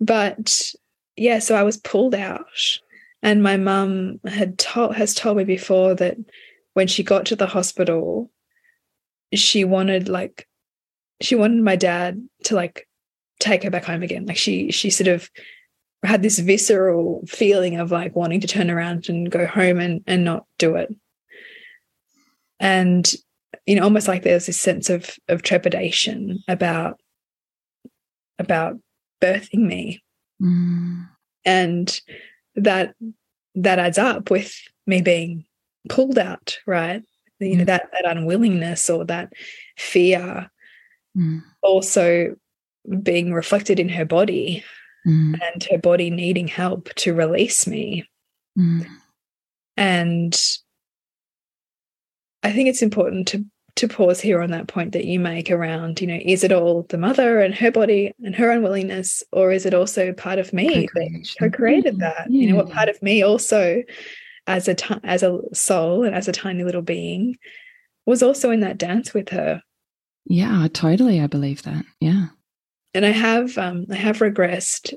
but 0.00 0.72
yeah 1.16 1.40
so 1.40 1.54
i 1.54 1.62
was 1.62 1.76
pulled 1.76 2.14
out. 2.14 2.78
And 3.22 3.42
my 3.42 3.58
mum 3.58 4.18
had 4.24 4.58
told 4.58 4.94
has 4.94 5.14
told 5.14 5.36
me 5.36 5.44
before 5.44 5.94
that 5.94 6.16
when 6.74 6.86
she 6.86 7.02
got 7.02 7.26
to 7.26 7.36
the 7.36 7.46
hospital, 7.46 8.30
she 9.34 9.64
wanted 9.64 10.08
like 10.08 10.46
she 11.20 11.34
wanted 11.34 11.62
my 11.62 11.76
dad 11.76 12.26
to 12.44 12.54
like 12.54 12.88
take 13.38 13.62
her 13.62 13.70
back 13.70 13.84
home 13.84 14.02
again. 14.02 14.26
Like 14.26 14.36
she 14.36 14.70
she 14.70 14.90
sort 14.90 15.08
of 15.08 15.30
had 16.02 16.22
this 16.22 16.38
visceral 16.38 17.22
feeling 17.26 17.76
of 17.76 17.90
like 17.90 18.16
wanting 18.16 18.40
to 18.40 18.46
turn 18.46 18.70
around 18.70 19.08
and 19.08 19.30
go 19.30 19.46
home 19.46 19.78
and 19.80 20.02
and 20.06 20.24
not 20.24 20.46
do 20.58 20.76
it. 20.76 20.94
And 22.58 23.10
you 23.66 23.76
know, 23.76 23.82
almost 23.82 24.08
like 24.08 24.22
there's 24.22 24.46
this 24.46 24.60
sense 24.60 24.90
of 24.90 25.18
of 25.28 25.42
trepidation 25.42 26.42
about 26.48 27.00
about 28.38 28.76
birthing 29.20 29.66
me. 29.66 30.02
Mm. 30.40 31.08
And 31.44 32.00
that 32.56 32.94
that 33.54 33.78
adds 33.78 33.98
up 33.98 34.30
with 34.30 34.54
me 34.86 35.02
being 35.02 35.44
pulled 35.88 36.18
out, 36.18 36.58
right? 36.66 37.02
You 37.38 37.56
know, 37.56 37.62
mm. 37.64 37.66
that 37.66 37.90
that 37.92 38.04
unwillingness 38.04 38.90
or 38.90 39.04
that 39.06 39.32
fear 39.76 40.50
mm. 41.16 41.42
also 41.62 42.36
being 43.02 43.32
reflected 43.32 43.80
in 43.80 43.88
her 43.88 44.04
body 44.04 44.64
mm. 45.06 45.38
and 45.40 45.66
her 45.70 45.78
body 45.78 46.10
needing 46.10 46.48
help 46.48 46.92
to 46.96 47.14
release 47.14 47.66
me. 47.66 48.08
Mm. 48.58 48.86
And 49.76 50.38
I 52.42 52.52
think 52.52 52.68
it's 52.68 52.82
important 52.82 53.28
to 53.28 53.44
to 53.76 53.88
pause 53.88 54.20
here 54.20 54.42
on 54.42 54.50
that 54.50 54.66
point 54.66 54.92
that 54.92 55.06
you 55.06 55.18
make 55.18 55.50
around, 55.50 56.00
you 56.00 56.06
know, 56.06 56.18
is 56.22 56.44
it 56.44 56.52
all 56.52 56.84
the 56.90 56.98
mother 56.98 57.40
and 57.40 57.54
her 57.54 57.70
body 57.70 58.12
and 58.22 58.34
her 58.34 58.50
unwillingness, 58.50 59.22
or 59.32 59.52
is 59.52 59.64
it 59.64 59.72
also 59.72 60.12
part 60.12 60.38
of 60.38 60.52
me 60.52 60.86
that 61.38 61.52
created 61.54 61.98
that? 62.00 62.26
Yeah. 62.28 62.40
You 62.42 62.50
know, 62.50 62.56
what 62.56 62.70
part 62.70 62.90
of 62.90 63.00
me 63.02 63.22
also 63.22 63.82
as 64.50 64.68
a 64.68 65.00
as 65.04 65.22
a 65.22 65.40
soul 65.52 66.04
and 66.04 66.14
as 66.14 66.28
a 66.28 66.32
tiny 66.32 66.64
little 66.64 66.82
being 66.82 67.36
was 68.06 68.22
also 68.22 68.50
in 68.50 68.60
that 68.60 68.78
dance 68.78 69.14
with 69.14 69.28
her. 69.30 69.62
Yeah, 70.26 70.66
totally. 70.72 71.20
I 71.20 71.26
believe 71.26 71.62
that. 71.62 71.84
Yeah. 72.00 72.26
And 72.92 73.06
I 73.06 73.10
have 73.10 73.56
um 73.56 73.86
I 73.90 73.96
have 73.96 74.18
regressed. 74.18 74.92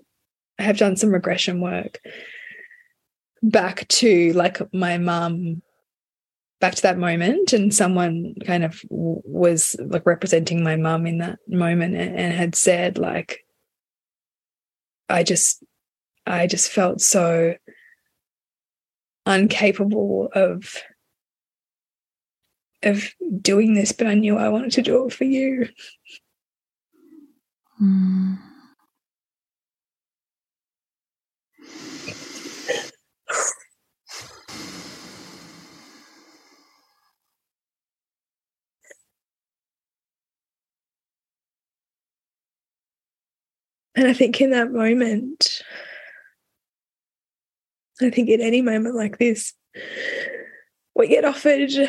I 0.59 0.63
have 0.63 0.77
done 0.77 0.95
some 0.95 1.11
regression 1.11 1.61
work 1.61 1.99
back 3.41 3.87
to 3.89 4.31
like 4.33 4.59
my 4.73 4.97
mum 4.97 5.61
back 6.61 6.75
to 6.75 6.81
that 6.83 6.97
moment 6.97 7.51
and 7.51 7.73
someone 7.73 8.35
kind 8.45 8.63
of 8.63 8.81
was 8.89 9.75
like 9.79 10.05
representing 10.05 10.63
my 10.63 10.77
mum 10.77 11.05
in 11.05 11.17
that 11.17 11.37
moment 11.47 11.93
and, 11.93 12.15
and 12.17 12.33
had 12.33 12.55
said 12.55 12.97
like 12.97 13.39
I 15.09 15.23
just 15.23 15.61
I 16.25 16.47
just 16.47 16.71
felt 16.71 17.01
so 17.01 17.55
incapable 19.25 20.29
of 20.33 20.77
of 22.83 23.13
doing 23.41 23.73
this, 23.73 23.91
but 23.93 24.07
I 24.07 24.13
knew 24.13 24.37
I 24.37 24.49
wanted 24.49 24.71
to 24.73 24.81
do 24.81 25.05
it 25.07 25.13
for 25.13 25.23
you. 25.23 25.69
Mm. 27.81 28.37
And 43.95 44.07
I 44.07 44.13
think 44.13 44.41
in 44.41 44.49
that 44.49 44.71
moment, 44.71 45.61
I 48.03 48.09
think 48.09 48.29
in 48.29 48.41
any 48.41 48.61
moment 48.61 48.95
like 48.95 49.17
this, 49.17 49.53
we 50.95 51.07
get 51.07 51.25
offered, 51.25 51.71
you 51.71 51.87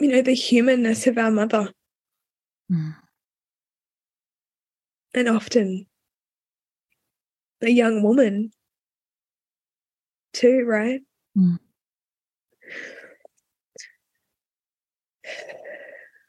know, 0.00 0.22
the 0.22 0.34
humanness 0.34 1.06
of 1.06 1.18
our 1.18 1.30
mother. 1.30 1.72
Mm. 2.70 2.94
And 5.12 5.28
often 5.28 5.86
a 7.62 7.70
young 7.70 8.02
woman 8.02 8.52
too, 10.32 10.64
right? 10.66 11.00
Mm. 11.36 11.58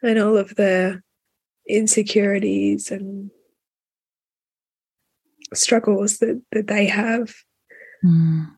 And 0.03 0.19
all 0.19 0.37
of 0.37 0.55
the 0.55 1.01
insecurities 1.67 2.91
and 2.91 3.29
struggles 5.53 6.17
that, 6.19 6.41
that 6.51 6.67
they 6.67 6.87
have 6.87 7.33
mm. 8.03 8.51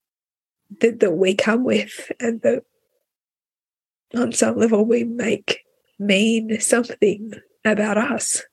that, 0.82 1.00
that 1.00 1.12
we 1.12 1.36
come 1.36 1.64
with 1.64 2.12
and 2.20 2.42
that 2.42 2.64
on 4.16 4.32
some 4.32 4.58
level 4.58 4.86
we 4.86 5.04
make 5.04 5.60
mean 6.00 6.60
something 6.60 7.34
about 7.66 7.98
us. 7.98 8.44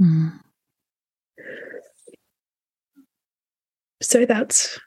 Mm. 0.00 0.40
So 4.02 4.24
that's 4.24 4.78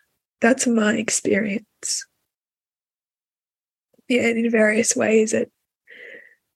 that's 0.42 0.68
my 0.68 0.96
experience. 0.96 2.06
Yeah, 4.10 4.24
and 4.24 4.46
in 4.46 4.52
various 4.52 4.96
ways 4.96 5.34
it 5.34 5.52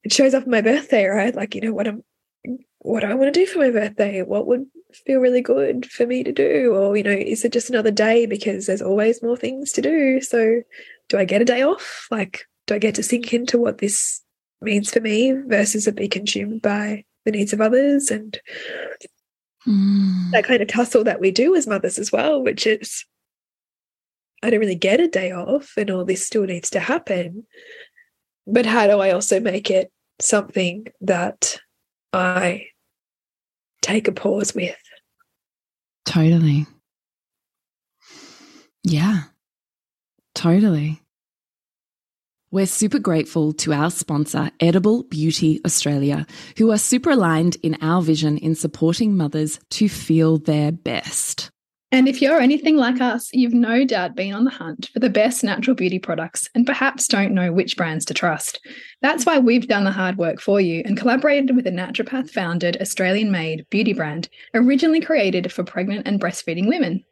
it 0.03 0.13
shows 0.13 0.33
up 0.33 0.43
on 0.43 0.51
my 0.51 0.61
birthday, 0.61 1.05
right? 1.05 1.35
Like, 1.35 1.53
you 1.55 1.61
know, 1.61 1.73
what 1.73 1.87
I'm 1.87 2.03
what 2.79 3.01
do 3.01 3.07
I 3.07 3.13
want 3.13 3.33
to 3.33 3.39
do 3.39 3.45
for 3.45 3.59
my 3.59 3.71
birthday, 3.71 4.21
what 4.21 4.47
would 4.47 4.65
feel 5.05 5.19
really 5.19 5.41
good 5.41 5.85
for 5.85 6.05
me 6.05 6.23
to 6.23 6.31
do? 6.31 6.73
Or, 6.75 6.95
you 6.95 7.03
know, 7.03 7.11
is 7.11 7.43
it 7.43 7.51
just 7.51 7.69
another 7.69 7.91
day 7.91 8.25
because 8.25 8.65
there's 8.65 8.81
always 8.81 9.23
more 9.23 9.37
things 9.37 9.71
to 9.73 9.81
do? 9.81 10.21
So, 10.21 10.61
do 11.09 11.17
I 11.17 11.25
get 11.25 11.41
a 11.41 11.45
day 11.45 11.61
off? 11.61 12.07
Like, 12.11 12.45
do 12.65 12.75
I 12.75 12.79
get 12.79 12.95
to 12.95 13.03
sink 13.03 13.33
into 13.33 13.57
what 13.57 13.79
this 13.79 14.21
means 14.61 14.91
for 14.91 14.99
me 14.99 15.31
versus 15.31 15.87
it 15.87 15.95
be 15.95 16.07
consumed 16.07 16.61
by 16.61 17.05
the 17.25 17.31
needs 17.31 17.53
of 17.53 17.61
others? 17.61 18.11
And 18.11 18.39
mm. 19.67 20.31
that 20.31 20.45
kind 20.45 20.61
of 20.61 20.67
tussle 20.67 21.03
that 21.05 21.19
we 21.19 21.31
do 21.31 21.55
as 21.55 21.67
mothers 21.67 21.97
as 21.97 22.11
well, 22.11 22.43
which 22.43 22.67
is, 22.67 23.05
I 24.43 24.49
don't 24.49 24.59
really 24.59 24.75
get 24.75 24.99
a 24.99 25.07
day 25.07 25.31
off 25.31 25.73
and 25.77 25.89
all 25.89 26.05
this 26.05 26.25
still 26.25 26.43
needs 26.43 26.69
to 26.71 26.79
happen. 26.79 27.45
But 28.45 28.65
how 28.65 28.87
do 28.87 28.99
I 28.99 29.11
also 29.11 29.39
make 29.39 29.71
it 29.71 29.91
something 30.19 30.87
that 31.01 31.59
I 32.17 32.67
take 33.81 34.07
a 34.07 34.11
pause 34.11 34.53
with. 34.53 34.75
Totally. 36.05 36.65
Yeah, 38.83 39.23
totally. 40.33 41.01
We're 42.49 42.65
super 42.65 42.99
grateful 42.99 43.51
to 43.53 43.73
our 43.73 43.91
sponsor, 43.91 44.51
Edible 44.61 45.03
Beauty 45.03 45.59
Australia, 45.65 46.25
who 46.57 46.71
are 46.71 46.77
super 46.77 47.11
aligned 47.11 47.57
in 47.57 47.77
our 47.81 48.01
vision 48.01 48.37
in 48.37 48.55
supporting 48.55 49.17
mothers 49.17 49.59
to 49.71 49.89
feel 49.89 50.37
their 50.37 50.71
best. 50.71 51.51
And 51.91 52.09
if 52.09 52.21
you're 52.21 52.41
anything 52.41 52.75
like 52.75 52.99
us, 52.99 53.29
you've 53.31 53.53
no 53.53 53.85
doubt 53.85 54.15
been 54.15 54.33
on 54.33 54.43
the 54.43 54.51
hunt 54.51 54.89
for 54.93 54.99
the 54.99 55.09
best 55.09 55.41
natural 55.41 55.73
beauty 55.73 55.99
products 55.99 56.49
and 56.53 56.65
perhaps 56.65 57.07
don't 57.07 57.33
know 57.33 57.53
which 57.53 57.77
brands 57.77 58.03
to 58.05 58.13
trust. 58.13 58.59
That's 59.01 59.25
why 59.25 59.39
we've 59.39 59.67
done 59.67 59.85
the 59.85 59.91
hard 59.91 60.17
work 60.17 60.41
for 60.41 60.59
you 60.59 60.81
and 60.83 60.97
collaborated 60.97 61.55
with 61.55 61.65
a 61.65 61.71
naturopath 61.71 62.29
founded, 62.29 62.77
Australian 62.81 63.31
made 63.31 63.65
beauty 63.69 63.93
brand 63.93 64.27
originally 64.53 64.99
created 64.99 65.51
for 65.51 65.63
pregnant 65.63 66.07
and 66.07 66.19
breastfeeding 66.19 66.67
women. 66.67 67.05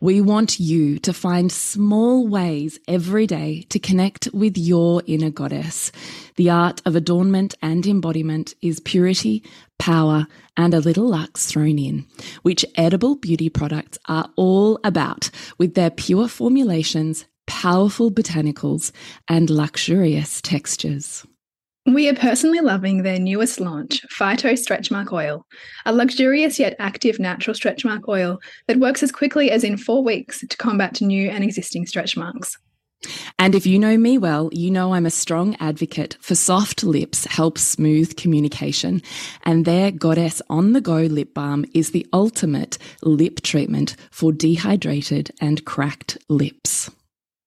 We 0.00 0.20
want 0.20 0.60
you 0.60 0.98
to 1.00 1.12
find 1.12 1.50
small 1.50 2.26
ways 2.26 2.78
every 2.86 3.26
day 3.26 3.66
to 3.70 3.78
connect 3.78 4.28
with 4.32 4.56
your 4.58 5.02
inner 5.06 5.30
goddess. 5.30 5.92
The 6.36 6.50
art 6.50 6.82
of 6.84 6.96
adornment 6.96 7.54
and 7.62 7.86
embodiment 7.86 8.54
is 8.60 8.80
purity, 8.80 9.42
power, 9.78 10.26
and 10.56 10.74
a 10.74 10.80
little 10.80 11.08
luck 11.08 11.38
thrown 11.38 11.78
in, 11.78 12.06
which 12.42 12.64
edible 12.74 13.16
beauty 13.16 13.48
products 13.48 13.98
are 14.08 14.30
all 14.36 14.78
about 14.84 15.30
with 15.58 15.74
their 15.74 15.90
pure 15.90 16.28
formulations, 16.28 17.24
powerful 17.46 18.10
botanicals, 18.10 18.92
and 19.28 19.50
luxurious 19.50 20.40
textures. 20.40 21.26
We 21.86 22.08
are 22.08 22.14
personally 22.14 22.58
loving 22.58 23.04
their 23.04 23.20
newest 23.20 23.60
launch, 23.60 24.04
Phyto 24.08 24.58
Stretch 24.58 24.90
Mark 24.90 25.12
Oil, 25.12 25.46
a 25.84 25.92
luxurious 25.92 26.58
yet 26.58 26.74
active 26.80 27.20
natural 27.20 27.54
stretch 27.54 27.84
mark 27.84 28.08
oil 28.08 28.40
that 28.66 28.78
works 28.78 29.04
as 29.04 29.12
quickly 29.12 29.52
as 29.52 29.62
in 29.62 29.76
four 29.76 30.02
weeks 30.02 30.40
to 30.40 30.56
combat 30.56 31.00
new 31.00 31.30
and 31.30 31.44
existing 31.44 31.86
stretch 31.86 32.16
marks. 32.16 32.58
And 33.38 33.54
if 33.54 33.66
you 33.66 33.78
know 33.78 33.96
me 33.96 34.18
well, 34.18 34.50
you 34.52 34.68
know 34.68 34.94
I'm 34.94 35.06
a 35.06 35.10
strong 35.10 35.56
advocate 35.60 36.16
for 36.20 36.34
soft 36.34 36.82
lips 36.82 37.24
help 37.26 37.56
smooth 37.56 38.16
communication. 38.16 39.00
And 39.44 39.64
their 39.64 39.92
Goddess 39.92 40.42
on 40.50 40.72
the 40.72 40.80
Go 40.80 41.02
lip 41.02 41.34
balm 41.34 41.66
is 41.72 41.92
the 41.92 42.06
ultimate 42.12 42.78
lip 43.02 43.42
treatment 43.42 43.94
for 44.10 44.32
dehydrated 44.32 45.30
and 45.40 45.64
cracked 45.64 46.18
lips. 46.28 46.90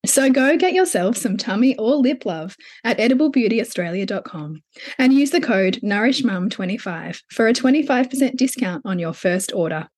So 0.06 0.30
go 0.30 0.56
get 0.58 0.74
yourself 0.74 1.18
some 1.18 1.36
tummy 1.36 1.76
or 1.78 1.96
lip 1.96 2.26
love 2.26 2.56
at 2.84 2.98
ediblebeautyaustralia.com 3.00 4.64
and 4.98 5.14
use 5.14 5.32
the 5.32 5.42
code 5.42 5.80
NourishMum25 5.84 7.22
for 7.30 7.48
a 7.48 7.54
25% 7.54 8.38
discount 8.38 8.82
on 8.86 8.98
your 8.98 9.14
first 9.14 9.54
order. 9.54 9.90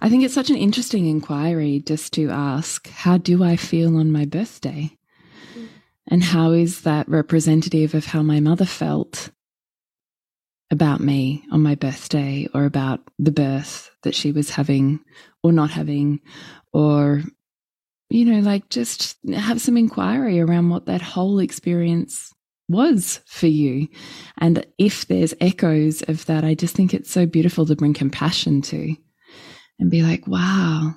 I 0.00 0.08
think 0.08 0.22
it's 0.22 0.34
such 0.34 0.50
an 0.50 0.56
interesting 0.56 1.06
inquiry 1.06 1.82
just 1.84 2.12
to 2.14 2.30
ask, 2.30 2.88
how 2.88 3.18
do 3.18 3.42
I 3.42 3.56
feel 3.56 3.96
on 3.96 4.12
my 4.12 4.24
birthday? 4.24 4.96
Mm. 5.56 5.68
And 6.06 6.22
how 6.22 6.52
is 6.52 6.82
that 6.82 7.08
representative 7.08 7.92
of 7.92 8.06
how 8.06 8.22
my 8.22 8.38
mother 8.38 8.64
felt 8.64 9.30
about 10.70 11.00
me 11.00 11.44
on 11.50 11.62
my 11.62 11.74
birthday 11.74 12.48
or 12.54 12.64
about 12.64 13.00
the 13.18 13.32
birth 13.32 13.90
that 14.02 14.14
she 14.14 14.32
was 14.32 14.50
having 14.50 15.00
or 15.42 15.52
not 15.52 15.70
having 15.70 16.20
or 16.72 17.22
you 18.08 18.24
know, 18.24 18.40
like 18.40 18.68
just 18.68 19.16
have 19.34 19.60
some 19.60 19.76
inquiry 19.76 20.40
around 20.40 20.70
what 20.70 20.86
that 20.86 21.02
whole 21.02 21.38
experience 21.38 22.32
was 22.68 23.20
for 23.26 23.46
you. 23.46 23.88
And 24.38 24.64
if 24.78 25.06
there's 25.06 25.34
echoes 25.40 26.02
of 26.02 26.26
that, 26.26 26.44
I 26.44 26.54
just 26.54 26.74
think 26.74 26.94
it's 26.94 27.10
so 27.10 27.26
beautiful 27.26 27.66
to 27.66 27.76
bring 27.76 27.94
compassion 27.94 28.62
to 28.62 28.94
and 29.78 29.90
be 29.90 30.02
like, 30.02 30.26
wow, 30.26 30.94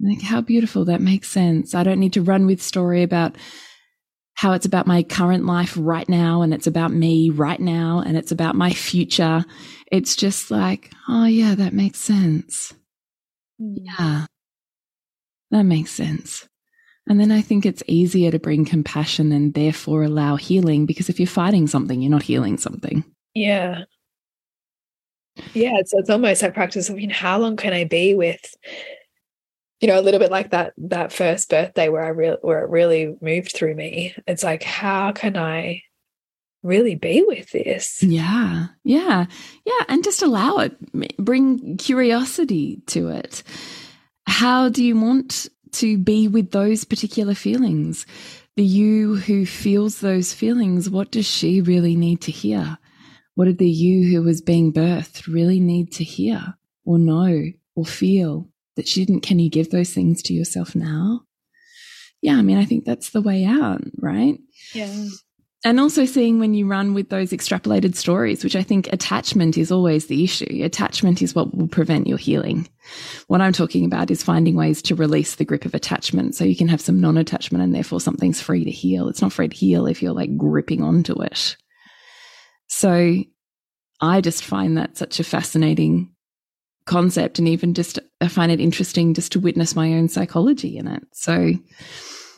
like 0.00 0.22
how 0.22 0.40
beautiful 0.40 0.84
that 0.86 1.00
makes 1.00 1.28
sense. 1.28 1.74
I 1.74 1.82
don't 1.82 2.00
need 2.00 2.12
to 2.14 2.22
run 2.22 2.46
with 2.46 2.62
story 2.62 3.02
about 3.02 3.36
how 4.34 4.52
it's 4.52 4.66
about 4.66 4.86
my 4.86 5.02
current 5.02 5.46
life 5.46 5.74
right 5.76 6.08
now 6.08 6.42
and 6.42 6.54
it's 6.54 6.68
about 6.68 6.92
me 6.92 7.28
right 7.28 7.58
now 7.58 8.02
and 8.06 8.16
it's 8.16 8.30
about 8.30 8.54
my 8.54 8.72
future. 8.72 9.44
It's 9.90 10.14
just 10.14 10.50
like, 10.52 10.92
oh 11.08 11.24
yeah, 11.24 11.56
that 11.56 11.72
makes 11.72 11.98
sense. 11.98 12.72
Mm. 13.60 13.78
Yeah. 13.82 14.26
That 15.50 15.64
makes 15.64 15.90
sense. 15.90 16.48
And 17.08 17.18
then 17.18 17.32
I 17.32 17.40
think 17.40 17.64
it's 17.64 17.82
easier 17.86 18.30
to 18.30 18.38
bring 18.38 18.66
compassion 18.66 19.32
and 19.32 19.54
therefore 19.54 20.02
allow 20.02 20.36
healing 20.36 20.84
because 20.84 21.08
if 21.08 21.18
you're 21.18 21.26
fighting 21.26 21.66
something, 21.66 22.02
you're 22.02 22.10
not 22.10 22.22
healing 22.22 22.58
something. 22.58 23.02
Yeah. 23.34 23.84
Yeah, 25.54 25.78
it's 25.78 25.94
it's 25.94 26.10
almost 26.10 26.42
that 26.42 26.52
practice 26.52 26.88
of 26.88 26.96
I 26.96 26.98
mean, 26.98 27.10
how 27.10 27.38
long 27.38 27.56
can 27.56 27.72
I 27.72 27.84
be 27.84 28.14
with, 28.14 28.54
you 29.80 29.88
know, 29.88 29.98
a 29.98 30.02
little 30.02 30.20
bit 30.20 30.30
like 30.30 30.50
that 30.50 30.74
that 30.78 31.12
first 31.12 31.48
birthday 31.48 31.88
where 31.88 32.02
I 32.02 32.08
really 32.08 32.38
where 32.42 32.62
it 32.64 32.70
really 32.70 33.16
moved 33.22 33.52
through 33.52 33.74
me. 33.74 34.14
It's 34.26 34.42
like, 34.42 34.62
how 34.62 35.12
can 35.12 35.36
I 35.36 35.82
really 36.62 36.96
be 36.96 37.24
with 37.26 37.50
this? 37.52 38.02
Yeah, 38.02 38.66
yeah, 38.84 39.26
yeah, 39.64 39.84
and 39.88 40.04
just 40.04 40.22
allow 40.22 40.58
it. 40.58 40.76
Bring 41.16 41.78
curiosity 41.78 42.82
to 42.88 43.08
it 43.08 43.44
how 44.28 44.68
do 44.68 44.84
you 44.84 44.98
want 44.98 45.48
to 45.72 45.98
be 45.98 46.28
with 46.28 46.52
those 46.52 46.84
particular 46.84 47.34
feelings? 47.34 48.06
The 48.56 48.64
you 48.64 49.16
who 49.16 49.46
feels 49.46 50.00
those 50.00 50.32
feelings, 50.32 50.90
what 50.90 51.10
does 51.10 51.26
she 51.26 51.60
really 51.60 51.96
need 51.96 52.20
to 52.22 52.32
hear? 52.32 52.78
What 53.34 53.46
did 53.46 53.58
the 53.58 53.68
you 53.68 54.10
who 54.10 54.22
was 54.22 54.40
being 54.40 54.72
birthed 54.72 55.26
really 55.26 55.60
need 55.60 55.92
to 55.92 56.04
hear 56.04 56.54
or 56.84 56.98
know 56.98 57.44
or 57.74 57.84
feel 57.84 58.48
that 58.78 58.86
she 58.86 59.04
didn't. 59.04 59.22
Can 59.22 59.38
you 59.38 59.50
give 59.50 59.70
those 59.70 59.92
things 59.92 60.22
to 60.22 60.32
yourself 60.32 60.74
now? 60.74 61.22
Yeah, 62.22 62.36
I 62.36 62.42
mean, 62.42 62.58
I 62.58 62.64
think 62.64 62.84
that's 62.84 63.10
the 63.10 63.20
way 63.20 63.44
out, 63.44 63.82
right? 63.98 64.38
Yeah. 64.72 65.08
And 65.64 65.80
also 65.80 66.04
seeing 66.04 66.38
when 66.38 66.54
you 66.54 66.68
run 66.68 66.94
with 66.94 67.08
those 67.08 67.30
extrapolated 67.30 67.96
stories, 67.96 68.44
which 68.44 68.54
I 68.54 68.62
think 68.62 68.92
attachment 68.92 69.58
is 69.58 69.72
always 69.72 70.06
the 70.06 70.22
issue. 70.22 70.62
Attachment 70.62 71.20
is 71.20 71.34
what 71.34 71.52
will 71.52 71.66
prevent 71.66 72.06
your 72.06 72.18
healing. 72.18 72.68
What 73.26 73.40
I'm 73.40 73.52
talking 73.52 73.84
about 73.84 74.10
is 74.12 74.22
finding 74.22 74.54
ways 74.54 74.80
to 74.82 74.94
release 74.94 75.34
the 75.34 75.44
grip 75.44 75.64
of 75.64 75.74
attachment 75.74 76.36
so 76.36 76.44
you 76.44 76.54
can 76.54 76.68
have 76.68 76.80
some 76.80 77.00
non 77.00 77.18
attachment 77.18 77.64
and 77.64 77.74
therefore 77.74 78.00
something's 78.00 78.40
free 78.40 78.64
to 78.64 78.70
heal. 78.70 79.08
It's 79.08 79.20
not 79.20 79.32
free 79.32 79.48
to 79.48 79.56
heal 79.56 79.86
if 79.86 80.00
you're 80.00 80.12
like 80.12 80.36
gripping 80.36 80.82
onto 80.82 81.20
it. 81.22 81.56
So 82.68 83.16
I 84.00 84.20
just 84.20 84.44
find 84.44 84.78
that 84.78 84.96
such 84.96 85.18
a 85.18 85.24
fascinating 85.24 86.14
concept. 86.84 87.40
And 87.40 87.48
even 87.48 87.74
just, 87.74 87.98
I 88.20 88.28
find 88.28 88.52
it 88.52 88.60
interesting 88.60 89.12
just 89.12 89.32
to 89.32 89.40
witness 89.40 89.74
my 89.74 89.94
own 89.94 90.08
psychology 90.08 90.78
in 90.78 90.86
it. 90.86 91.02
So, 91.12 91.52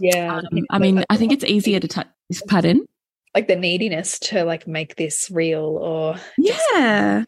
yeah. 0.01 0.39
Um, 0.39 0.67
I 0.71 0.79
mean, 0.79 1.05
I 1.11 1.19
think 1.19 1.33
it's 1.33 1.45
easier 1.45 1.81
to 1.81 1.89
touch. 1.89 2.09
Pardon? 2.49 2.87
Like 3.35 3.49
the 3.49 3.57
neediness 3.57 4.19
to 4.19 4.45
like 4.45 4.67
make 4.67 4.97
this 4.97 5.31
real 5.31 5.79
or 5.81 6.17
yeah. 6.39 7.25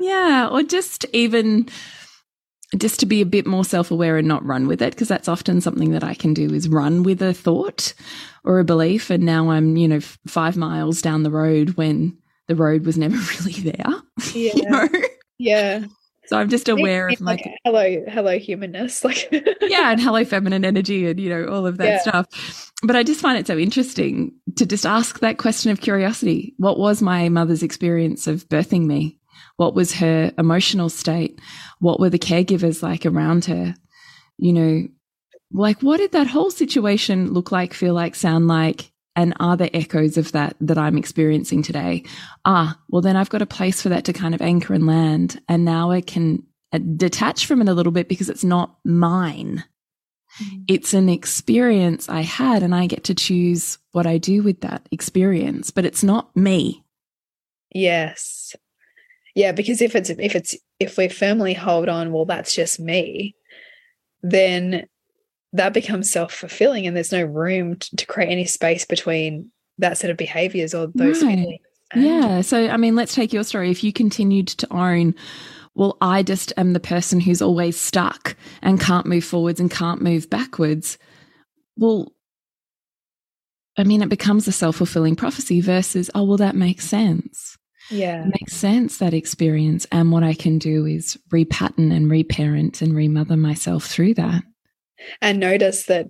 Yeah. 0.00 0.48
Or 0.50 0.62
just 0.62 1.04
even 1.12 1.68
just 2.76 2.98
to 3.00 3.06
be 3.06 3.20
a 3.20 3.26
bit 3.26 3.46
more 3.46 3.64
self-aware 3.64 4.16
and 4.16 4.26
not 4.26 4.44
run 4.44 4.66
with 4.66 4.82
it 4.82 4.92
because 4.94 5.08
that's 5.08 5.28
often 5.28 5.60
something 5.60 5.90
that 5.92 6.02
I 6.02 6.14
can 6.14 6.34
do 6.34 6.52
is 6.52 6.68
run 6.68 7.02
with 7.02 7.22
a 7.22 7.34
thought 7.34 7.94
or 8.42 8.58
a 8.58 8.64
belief 8.64 9.10
and 9.10 9.22
now 9.22 9.50
I'm 9.50 9.76
you 9.76 9.86
know 9.86 10.00
5 10.00 10.56
miles 10.56 11.00
down 11.00 11.22
the 11.22 11.30
road 11.30 11.70
when 11.70 12.16
the 12.48 12.56
road 12.56 12.84
was 12.84 12.98
never 12.98 13.16
really 13.38 13.60
there 13.60 13.94
yeah. 14.34 14.52
you 14.54 14.70
know? 14.70 14.88
yeah 15.38 15.84
so 16.26 16.38
I'm 16.38 16.48
just 16.48 16.68
aware 16.68 17.08
of 17.08 17.20
like, 17.20 17.44
like 17.44 17.54
hello, 17.64 18.04
hello 18.08 18.38
humanness, 18.38 19.04
like 19.04 19.28
yeah, 19.60 19.92
and 19.92 20.00
hello 20.00 20.24
feminine 20.24 20.64
energy, 20.64 21.06
and 21.06 21.20
you 21.20 21.28
know 21.28 21.46
all 21.46 21.66
of 21.66 21.78
that 21.78 21.86
yeah. 21.86 22.00
stuff. 22.00 22.72
But 22.82 22.96
I 22.96 23.02
just 23.02 23.20
find 23.20 23.38
it 23.38 23.46
so 23.46 23.56
interesting 23.56 24.32
to 24.56 24.66
just 24.66 24.86
ask 24.86 25.20
that 25.20 25.38
question 25.38 25.70
of 25.70 25.80
curiosity: 25.80 26.54
What 26.58 26.78
was 26.78 27.02
my 27.02 27.28
mother's 27.28 27.62
experience 27.62 28.26
of 28.26 28.48
birthing 28.48 28.86
me? 28.86 29.18
What 29.56 29.74
was 29.74 29.94
her 29.94 30.32
emotional 30.38 30.88
state? 30.88 31.40
What 31.78 32.00
were 32.00 32.10
the 32.10 32.18
caregivers 32.18 32.82
like 32.82 33.06
around 33.06 33.44
her? 33.46 33.74
You 34.38 34.52
know, 34.52 34.88
like 35.52 35.80
what 35.82 35.98
did 35.98 36.12
that 36.12 36.26
whole 36.26 36.50
situation 36.50 37.32
look 37.32 37.52
like, 37.52 37.72
feel 37.74 37.94
like, 37.94 38.14
sound 38.14 38.48
like? 38.48 38.90
And 39.16 39.34
are 39.38 39.56
there 39.56 39.70
echoes 39.72 40.16
of 40.16 40.32
that 40.32 40.56
that 40.60 40.78
I'm 40.78 40.98
experiencing 40.98 41.62
today? 41.62 42.04
Ah, 42.44 42.78
well, 42.88 43.02
then 43.02 43.16
I've 43.16 43.30
got 43.30 43.42
a 43.42 43.46
place 43.46 43.80
for 43.80 43.88
that 43.90 44.04
to 44.04 44.12
kind 44.12 44.34
of 44.34 44.42
anchor 44.42 44.74
and 44.74 44.86
land. 44.86 45.40
And 45.48 45.64
now 45.64 45.90
I 45.90 46.00
can 46.00 46.42
uh, 46.72 46.78
detach 46.96 47.46
from 47.46 47.62
it 47.62 47.68
a 47.68 47.74
little 47.74 47.92
bit 47.92 48.08
because 48.08 48.28
it's 48.28 48.44
not 48.44 48.76
mine. 48.84 49.64
Mm. 50.42 50.64
It's 50.68 50.94
an 50.94 51.08
experience 51.08 52.08
I 52.08 52.22
had, 52.22 52.62
and 52.62 52.74
I 52.74 52.86
get 52.86 53.04
to 53.04 53.14
choose 53.14 53.78
what 53.92 54.06
I 54.06 54.18
do 54.18 54.42
with 54.42 54.60
that 54.62 54.88
experience, 54.90 55.70
but 55.70 55.84
it's 55.84 56.02
not 56.02 56.34
me. 56.36 56.84
Yes. 57.72 58.56
Yeah, 59.34 59.52
because 59.52 59.82
if 59.82 59.94
it's 59.94 60.10
if 60.10 60.34
it's 60.34 60.56
if 60.78 60.96
we 60.96 61.08
firmly 61.08 61.54
hold 61.54 61.88
on, 61.88 62.12
well, 62.12 62.24
that's 62.24 62.54
just 62.54 62.80
me, 62.80 63.36
then 64.22 64.86
that 65.54 65.72
becomes 65.72 66.10
self-fulfilling 66.10 66.86
and 66.86 66.96
there's 66.96 67.12
no 67.12 67.22
room 67.22 67.76
to, 67.76 67.96
to 67.96 68.06
create 68.06 68.28
any 68.28 68.44
space 68.44 68.84
between 68.84 69.50
that 69.78 69.96
set 69.96 70.10
of 70.10 70.16
behaviors 70.16 70.74
or 70.74 70.88
those 70.94 71.22
right. 71.22 71.38
feelings. 71.38 71.60
Yeah. 71.94 72.40
So 72.40 72.68
i 72.68 72.76
mean 72.76 72.96
let's 72.96 73.14
take 73.14 73.32
your 73.32 73.44
story. 73.44 73.70
If 73.70 73.82
you 73.82 73.92
continued 73.92 74.48
to 74.48 74.72
own 74.72 75.14
well 75.74 75.96
i 76.00 76.22
just 76.22 76.52
am 76.56 76.72
the 76.72 76.80
person 76.80 77.20
who's 77.20 77.40
always 77.40 77.80
stuck 77.80 78.36
and 78.62 78.80
can't 78.80 79.06
move 79.06 79.24
forwards 79.24 79.60
and 79.60 79.70
can't 79.70 80.02
move 80.02 80.30
backwards 80.30 80.98
well 81.76 82.12
i 83.76 83.82
mean 83.84 84.02
it 84.02 84.08
becomes 84.08 84.46
a 84.46 84.52
self-fulfilling 84.52 85.16
prophecy 85.16 85.60
versus 85.60 86.10
oh 86.14 86.24
well 86.24 86.36
that 86.36 86.56
makes 86.56 86.84
sense. 86.84 87.56
Yeah. 87.90 88.22
It 88.22 88.32
makes 88.40 88.54
sense 88.56 88.98
that 88.98 89.14
experience. 89.14 89.86
And 89.92 90.10
what 90.10 90.24
i 90.24 90.34
can 90.34 90.58
do 90.58 90.84
is 90.84 91.16
repattern 91.32 91.94
and 91.94 92.10
reparent 92.10 92.82
and 92.82 92.94
remother 92.94 93.36
myself 93.36 93.84
through 93.84 94.14
that 94.14 94.42
and 95.20 95.40
notice 95.40 95.86
that 95.86 96.08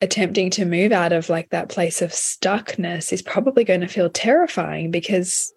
attempting 0.00 0.50
to 0.50 0.64
move 0.64 0.92
out 0.92 1.12
of 1.12 1.28
like 1.28 1.50
that 1.50 1.68
place 1.68 2.02
of 2.02 2.10
stuckness 2.10 3.12
is 3.12 3.22
probably 3.22 3.64
going 3.64 3.80
to 3.80 3.86
feel 3.86 4.10
terrifying 4.10 4.90
because 4.90 5.52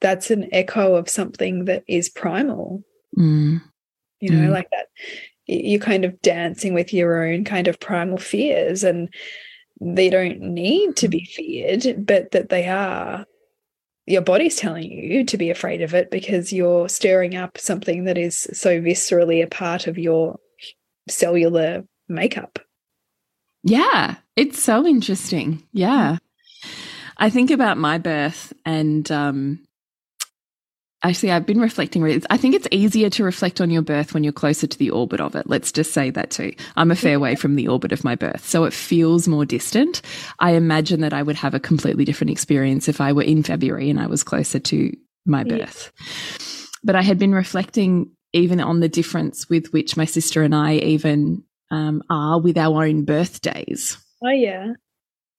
that's 0.00 0.30
an 0.30 0.48
echo 0.52 0.94
of 0.94 1.08
something 1.08 1.64
that 1.64 1.82
is 1.88 2.10
primal. 2.10 2.82
Mm. 3.16 3.62
You 4.20 4.30
know, 4.30 4.48
mm. 4.48 4.52
like 4.52 4.68
that 4.70 4.86
you're 5.46 5.80
kind 5.80 6.04
of 6.04 6.20
dancing 6.22 6.74
with 6.74 6.92
your 6.92 7.24
own 7.24 7.44
kind 7.44 7.68
of 7.68 7.80
primal 7.80 8.18
fears 8.18 8.82
and 8.82 9.08
they 9.80 10.10
don't 10.10 10.40
need 10.40 10.96
to 10.96 11.08
be 11.08 11.24
feared, 11.24 12.06
but 12.06 12.30
that 12.32 12.48
they 12.48 12.66
are. 12.66 13.26
Your 14.06 14.22
body's 14.22 14.56
telling 14.56 14.90
you 14.90 15.24
to 15.24 15.36
be 15.36 15.50
afraid 15.50 15.82
of 15.82 15.92
it 15.94 16.10
because 16.10 16.52
you're 16.52 16.88
stirring 16.88 17.34
up 17.34 17.58
something 17.58 18.04
that 18.04 18.16
is 18.16 18.46
so 18.52 18.80
viscerally 18.80 19.42
a 19.42 19.48
part 19.48 19.86
of 19.86 19.98
your 19.98 20.38
cellular 21.08 21.84
makeup. 22.08 22.58
Yeah, 23.62 24.16
it's 24.36 24.62
so 24.62 24.86
interesting. 24.86 25.62
Yeah. 25.72 26.18
I 27.16 27.30
think 27.30 27.50
about 27.50 27.78
my 27.78 27.98
birth 27.98 28.52
and 28.64 29.10
um 29.10 29.66
actually 31.02 31.32
I've 31.32 31.46
been 31.46 31.60
reflecting 31.60 32.04
I 32.30 32.36
think 32.36 32.54
it's 32.54 32.68
easier 32.70 33.10
to 33.10 33.24
reflect 33.24 33.60
on 33.60 33.70
your 33.70 33.82
birth 33.82 34.12
when 34.12 34.24
you're 34.24 34.32
closer 34.32 34.66
to 34.66 34.78
the 34.78 34.90
orbit 34.90 35.20
of 35.20 35.34
it. 35.34 35.48
Let's 35.48 35.72
just 35.72 35.92
say 35.92 36.10
that 36.10 36.30
too. 36.30 36.52
I'm 36.76 36.90
a 36.90 36.96
fair 36.96 37.18
way 37.18 37.34
from 37.36 37.56
the 37.56 37.68
orbit 37.68 37.92
of 37.92 38.04
my 38.04 38.14
birth, 38.14 38.46
so 38.46 38.64
it 38.64 38.72
feels 38.72 39.28
more 39.28 39.44
distant. 39.44 40.02
I 40.38 40.52
imagine 40.52 41.00
that 41.00 41.12
I 41.12 41.22
would 41.22 41.36
have 41.36 41.54
a 41.54 41.60
completely 41.60 42.04
different 42.04 42.30
experience 42.30 42.88
if 42.88 43.00
I 43.00 43.12
were 43.12 43.22
in 43.22 43.42
February 43.42 43.90
and 43.90 44.00
I 44.00 44.06
was 44.06 44.22
closer 44.22 44.58
to 44.58 44.96
my 45.24 45.44
birth. 45.44 45.92
Yeah. 45.98 46.76
But 46.84 46.96
I 46.96 47.02
had 47.02 47.18
been 47.18 47.32
reflecting 47.32 48.10
even 48.32 48.60
on 48.60 48.80
the 48.80 48.88
difference 48.88 49.48
with 49.48 49.72
which 49.72 49.96
my 49.96 50.04
sister 50.04 50.42
and 50.42 50.54
I 50.54 50.74
even 50.74 51.42
um, 51.70 52.02
are 52.10 52.40
with 52.40 52.56
our 52.58 52.84
own 52.84 53.04
birthdays. 53.04 53.98
Oh, 54.22 54.30
yeah. 54.30 54.72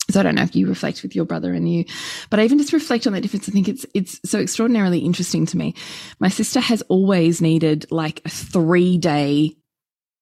So 0.10 0.22
I 0.22 0.24
don't 0.24 0.36
know 0.36 0.44
if 0.44 0.56
you 0.56 0.68
reflect 0.68 1.04
with 1.04 1.16
your 1.16 1.26
brother 1.26 1.54
and 1.54 1.70
you, 1.70 1.84
but 2.30 2.40
I 2.40 2.46
even 2.46 2.58
just 2.58 2.72
reflect 2.72 3.06
on 3.08 3.14
that 3.14 3.22
difference. 3.22 3.50
I 3.50 3.52
think 3.52 3.68
it's 3.68 3.86
it's 3.94 4.22
so 4.24 4.40
extraordinarily 4.40 5.00
interesting 5.00 5.46
to 5.48 5.58
me. 5.58 5.76
My 6.20 6.30
sister 6.30 6.62
has 6.62 6.82
always 6.84 7.42
needed 7.42 7.86
like 7.92 8.22
a 8.24 8.30
three 8.30 8.98
day 8.98 9.58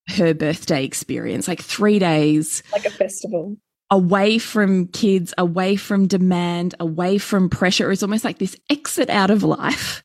her 0.07 0.33
birthday 0.33 0.83
experience, 0.83 1.47
like 1.47 1.61
three 1.61 1.99
days, 1.99 2.63
like 2.71 2.85
a 2.85 2.91
festival, 2.91 3.57
away 3.91 4.39
from 4.39 4.87
kids, 4.87 5.33
away 5.37 5.75
from 5.75 6.07
demand, 6.07 6.73
away 6.79 7.19
from 7.19 7.49
pressure. 7.49 7.91
It's 7.91 8.03
almost 8.03 8.23
like 8.23 8.39
this 8.39 8.55
exit 8.69 9.09
out 9.09 9.29
of 9.29 9.43
life 9.43 10.03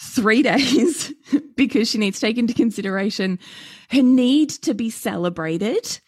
three 0.00 0.42
days 0.50 1.12
because 1.56 1.90
she 1.90 1.98
needs 1.98 2.20
to 2.20 2.26
take 2.26 2.38
into 2.38 2.54
consideration 2.54 3.38
her 3.90 4.02
need 4.02 4.50
to 4.50 4.74
be 4.74 4.90
celebrated 4.90 6.00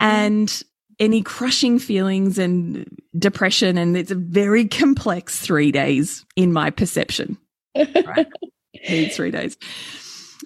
and 0.00 0.62
any 0.98 1.22
crushing 1.22 1.78
feelings 1.78 2.38
and 2.38 2.86
depression. 3.18 3.78
And 3.78 3.96
it's 3.96 4.10
a 4.10 4.16
very 4.16 4.66
complex 4.68 5.38
three 5.38 5.72
days 5.72 6.24
in 6.36 6.52
my 6.52 6.70
perception. 6.70 7.38
Right. 7.74 8.28
Needs 8.88 9.16
three 9.16 9.30
days. 9.30 9.56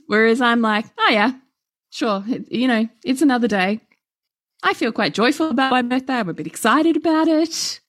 Whereas 0.06 0.40
I'm 0.40 0.60
like, 0.60 0.86
oh, 0.98 1.10
yeah, 1.10 1.32
sure. 1.90 2.24
You 2.48 2.68
know, 2.68 2.88
it's 3.04 3.22
another 3.22 3.48
day. 3.48 3.80
I 4.62 4.74
feel 4.74 4.92
quite 4.92 5.14
joyful 5.14 5.50
about 5.50 5.70
my 5.70 5.82
birthday. 5.82 6.14
I'm 6.14 6.28
a 6.28 6.34
bit 6.34 6.46
excited 6.46 6.96
about 6.96 7.28
it. 7.28 7.80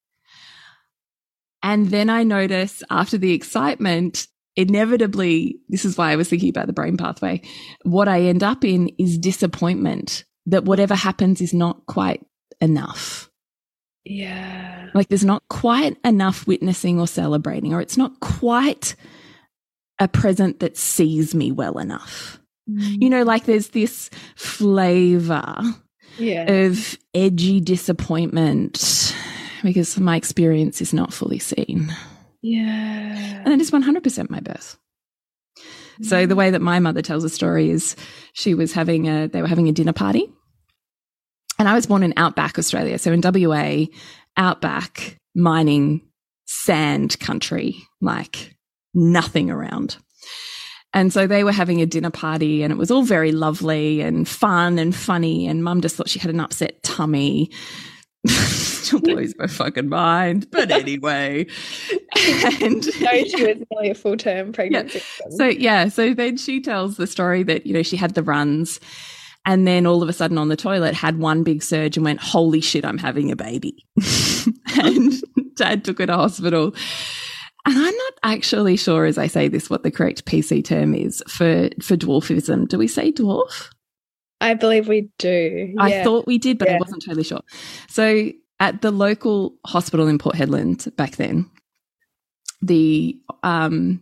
And 1.63 1.89
then 1.89 2.09
I 2.09 2.23
notice 2.23 2.83
after 2.89 3.17
the 3.17 3.33
excitement, 3.33 4.27
inevitably, 4.57 5.59
this 5.69 5.85
is 5.85 5.97
why 5.97 6.11
I 6.11 6.15
was 6.15 6.27
thinking 6.27 6.49
about 6.49 6.67
the 6.67 6.73
brain 6.73 6.97
pathway. 6.97 7.41
What 7.83 8.07
I 8.07 8.23
end 8.23 8.43
up 8.43 8.65
in 8.65 8.89
is 8.97 9.17
disappointment 9.17 10.25
that 10.47 10.65
whatever 10.65 10.95
happens 10.95 11.39
is 11.39 11.53
not 11.53 11.85
quite 11.85 12.25
enough. 12.59 13.29
Yeah. 14.03 14.89
Like 14.93 15.09
there's 15.09 15.25
not 15.25 15.43
quite 15.49 15.97
enough 16.03 16.47
witnessing 16.47 16.99
or 16.99 17.07
celebrating, 17.07 17.73
or 17.73 17.81
it's 17.81 17.97
not 17.97 18.19
quite 18.19 18.95
a 19.99 20.07
present 20.07 20.59
that 20.59 20.77
sees 20.77 21.35
me 21.35 21.51
well 21.51 21.77
enough. 21.77 22.39
Mm. 22.69 23.01
You 23.01 23.09
know, 23.09 23.23
like 23.23 23.45
there's 23.45 23.69
this 23.69 24.09
flavor 24.35 25.55
yeah. 26.17 26.51
of 26.51 26.97
edgy 27.13 27.59
disappointment 27.59 29.15
because 29.61 29.99
my 29.99 30.15
experience 30.15 30.81
is 30.81 30.93
not 30.93 31.13
fully 31.13 31.39
seen. 31.39 31.93
Yeah. 32.49 33.41
And 33.43 33.53
it 33.53 33.59
is 33.59 33.71
100% 33.71 34.29
my 34.29 34.39
birth. 34.39 34.77
So 36.01 36.25
the 36.25 36.35
mm. 36.35 36.37
way 36.37 36.51
that 36.51 36.61
my 36.61 36.79
mother 36.79 37.01
tells 37.01 37.23
the 37.23 37.29
story 37.29 37.69
is 37.69 37.95
she 38.33 38.53
was 38.53 38.71
having 38.71 39.07
a, 39.07 39.27
they 39.27 39.41
were 39.41 39.47
having 39.47 39.67
a 39.67 39.71
dinner 39.71 39.93
party. 39.93 40.31
And 41.59 41.67
I 41.67 41.73
was 41.73 41.87
born 41.87 42.03
in 42.03 42.13
outback 42.17 42.59
Australia. 42.59 42.99
So 42.99 43.11
in 43.11 43.21
WA, 43.21 43.85
outback 44.37 45.17
mining 45.35 46.01
sand 46.45 47.19
country, 47.19 47.75
like 47.99 48.55
nothing 48.93 49.49
around. 49.49 49.97
And 50.93 51.11
so 51.11 51.27
they 51.27 51.43
were 51.43 51.51
having 51.51 51.81
a 51.81 51.85
dinner 51.85 52.11
party 52.11 52.63
and 52.63 52.71
it 52.71 52.77
was 52.77 52.91
all 52.91 53.03
very 53.03 53.31
lovely 53.31 54.01
and 54.01 54.27
fun 54.27 54.79
and 54.79 54.95
funny. 54.95 55.47
And 55.47 55.63
mum 55.63 55.81
just 55.81 55.95
thought 55.95 56.09
she 56.09 56.19
had 56.19 56.31
an 56.31 56.39
upset 56.39 56.81
tummy. 56.83 57.51
Still 58.99 58.99
blows 59.01 59.33
my 59.37 59.47
fucking 59.47 59.89
mind. 59.89 60.47
But 60.51 60.71
anyway. 60.71 61.47
and 62.61 62.85
no, 63.01 63.23
she 63.23 63.45
was 63.45 63.57
nearly 63.71 63.89
a 63.91 63.95
full 63.95 64.17
term 64.17 64.53
pregnancy. 64.53 65.01
Yeah. 65.19 65.35
So, 65.37 65.45
yeah. 65.45 65.89
So 65.89 66.13
then 66.13 66.37
she 66.37 66.61
tells 66.61 66.97
the 66.97 67.07
story 67.07 67.43
that, 67.43 67.65
you 67.65 67.73
know, 67.73 67.83
she 67.83 67.97
had 67.97 68.15
the 68.15 68.23
runs 68.23 68.79
and 69.45 69.65
then 69.65 69.85
all 69.85 70.03
of 70.03 70.09
a 70.09 70.13
sudden 70.13 70.37
on 70.37 70.49
the 70.49 70.57
toilet 70.57 70.93
had 70.93 71.19
one 71.19 71.43
big 71.43 71.63
surge 71.63 71.95
and 71.95 72.03
went, 72.03 72.19
Holy 72.19 72.61
shit, 72.61 72.85
I'm 72.85 72.97
having 72.97 73.31
a 73.31 73.35
baby. 73.35 73.85
and 74.81 75.13
dad 75.55 75.85
took 75.85 75.99
her 75.99 76.05
to 76.05 76.15
hospital. 76.15 76.75
And 77.65 77.77
I'm 77.77 77.95
not 77.95 78.13
actually 78.23 78.77
sure, 78.77 79.05
as 79.05 79.17
I 79.17 79.27
say 79.27 79.47
this, 79.47 79.69
what 79.69 79.83
the 79.83 79.91
correct 79.91 80.25
PC 80.25 80.63
term 80.63 80.93
is 80.93 81.23
for, 81.27 81.69
for 81.81 81.97
dwarfism. 81.97 82.67
Do 82.67 82.77
we 82.77 82.87
say 82.87 83.11
dwarf? 83.11 83.69
I 84.39 84.53
believe 84.53 84.87
we 84.87 85.09
do. 85.17 85.73
Yeah. 85.75 85.81
I 85.81 86.03
thought 86.03 86.27
we 86.27 86.37
did, 86.37 86.57
but 86.57 86.67
yeah. 86.67 86.75
I 86.75 86.79
wasn't 86.79 87.03
totally 87.03 87.23
sure. 87.23 87.41
So 87.89 88.31
at 88.59 88.81
the 88.81 88.91
local 88.91 89.55
hospital 89.65 90.07
in 90.07 90.17
Port 90.17 90.35
Hedland 90.35 90.95
back 90.95 91.15
then, 91.15 91.49
the 92.61 93.19
um, 93.43 94.01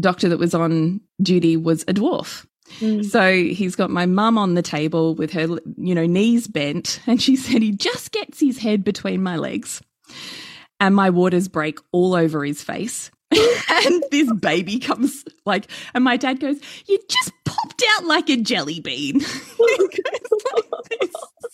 doctor 0.00 0.28
that 0.28 0.38
was 0.38 0.54
on 0.54 1.00
duty 1.20 1.56
was 1.56 1.82
a 1.82 1.94
dwarf. 1.94 2.46
Mm. 2.80 3.04
So 3.04 3.32
he's 3.32 3.76
got 3.76 3.90
my 3.90 4.06
mum 4.06 4.36
on 4.38 4.54
the 4.54 4.62
table 4.62 5.14
with 5.14 5.32
her, 5.32 5.58
you 5.76 5.94
know, 5.94 6.06
knees 6.06 6.46
bent, 6.46 7.00
and 7.06 7.20
she 7.20 7.36
said 7.36 7.62
he 7.62 7.72
just 7.72 8.12
gets 8.12 8.40
his 8.40 8.58
head 8.58 8.84
between 8.84 9.22
my 9.22 9.36
legs 9.36 9.82
and 10.80 10.94
my 10.94 11.10
waters 11.10 11.48
break 11.48 11.78
all 11.92 12.14
over 12.14 12.44
his 12.44 12.62
face. 12.62 13.10
and 13.30 14.04
this 14.10 14.32
baby 14.34 14.78
comes 14.78 15.24
like, 15.44 15.66
and 15.94 16.02
my 16.02 16.16
dad 16.16 16.40
goes, 16.40 16.58
You 16.86 16.98
just 17.08 17.32
popped 17.44 17.82
out 17.96 18.04
like 18.04 18.28
a 18.30 18.36
jelly 18.36 18.80
bean. 18.80 19.20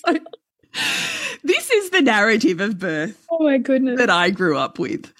So, 0.07 0.19
this 1.45 1.71
is 1.71 1.91
the 1.91 2.03
narrative 2.03 2.61
of 2.61 2.79
birth. 2.79 3.27
Oh 3.31 3.43
my 3.43 3.59
goodness. 3.59 3.99
That 3.99 4.11
I 4.11 4.31
grew 4.31 4.57
up 4.57 4.79
with. 4.79 5.13